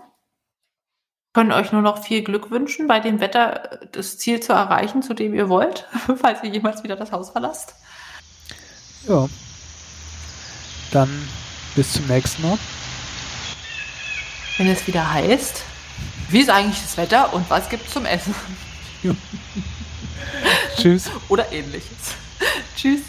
[1.33, 5.13] Können euch nur noch viel Glück wünschen, bei dem Wetter das Ziel zu erreichen, zu
[5.13, 7.75] dem ihr wollt, falls ihr jemals wieder das Haus verlasst.
[9.07, 9.29] Ja.
[10.91, 11.09] Dann
[11.75, 12.57] bis zum nächsten Mal.
[14.57, 15.63] Wenn es wieder heißt,
[16.29, 18.33] wie ist eigentlich das Wetter und was gibt es zum Essen?
[20.77, 21.09] Tschüss.
[21.29, 22.15] Oder ähnliches.
[22.75, 23.01] Tschüss.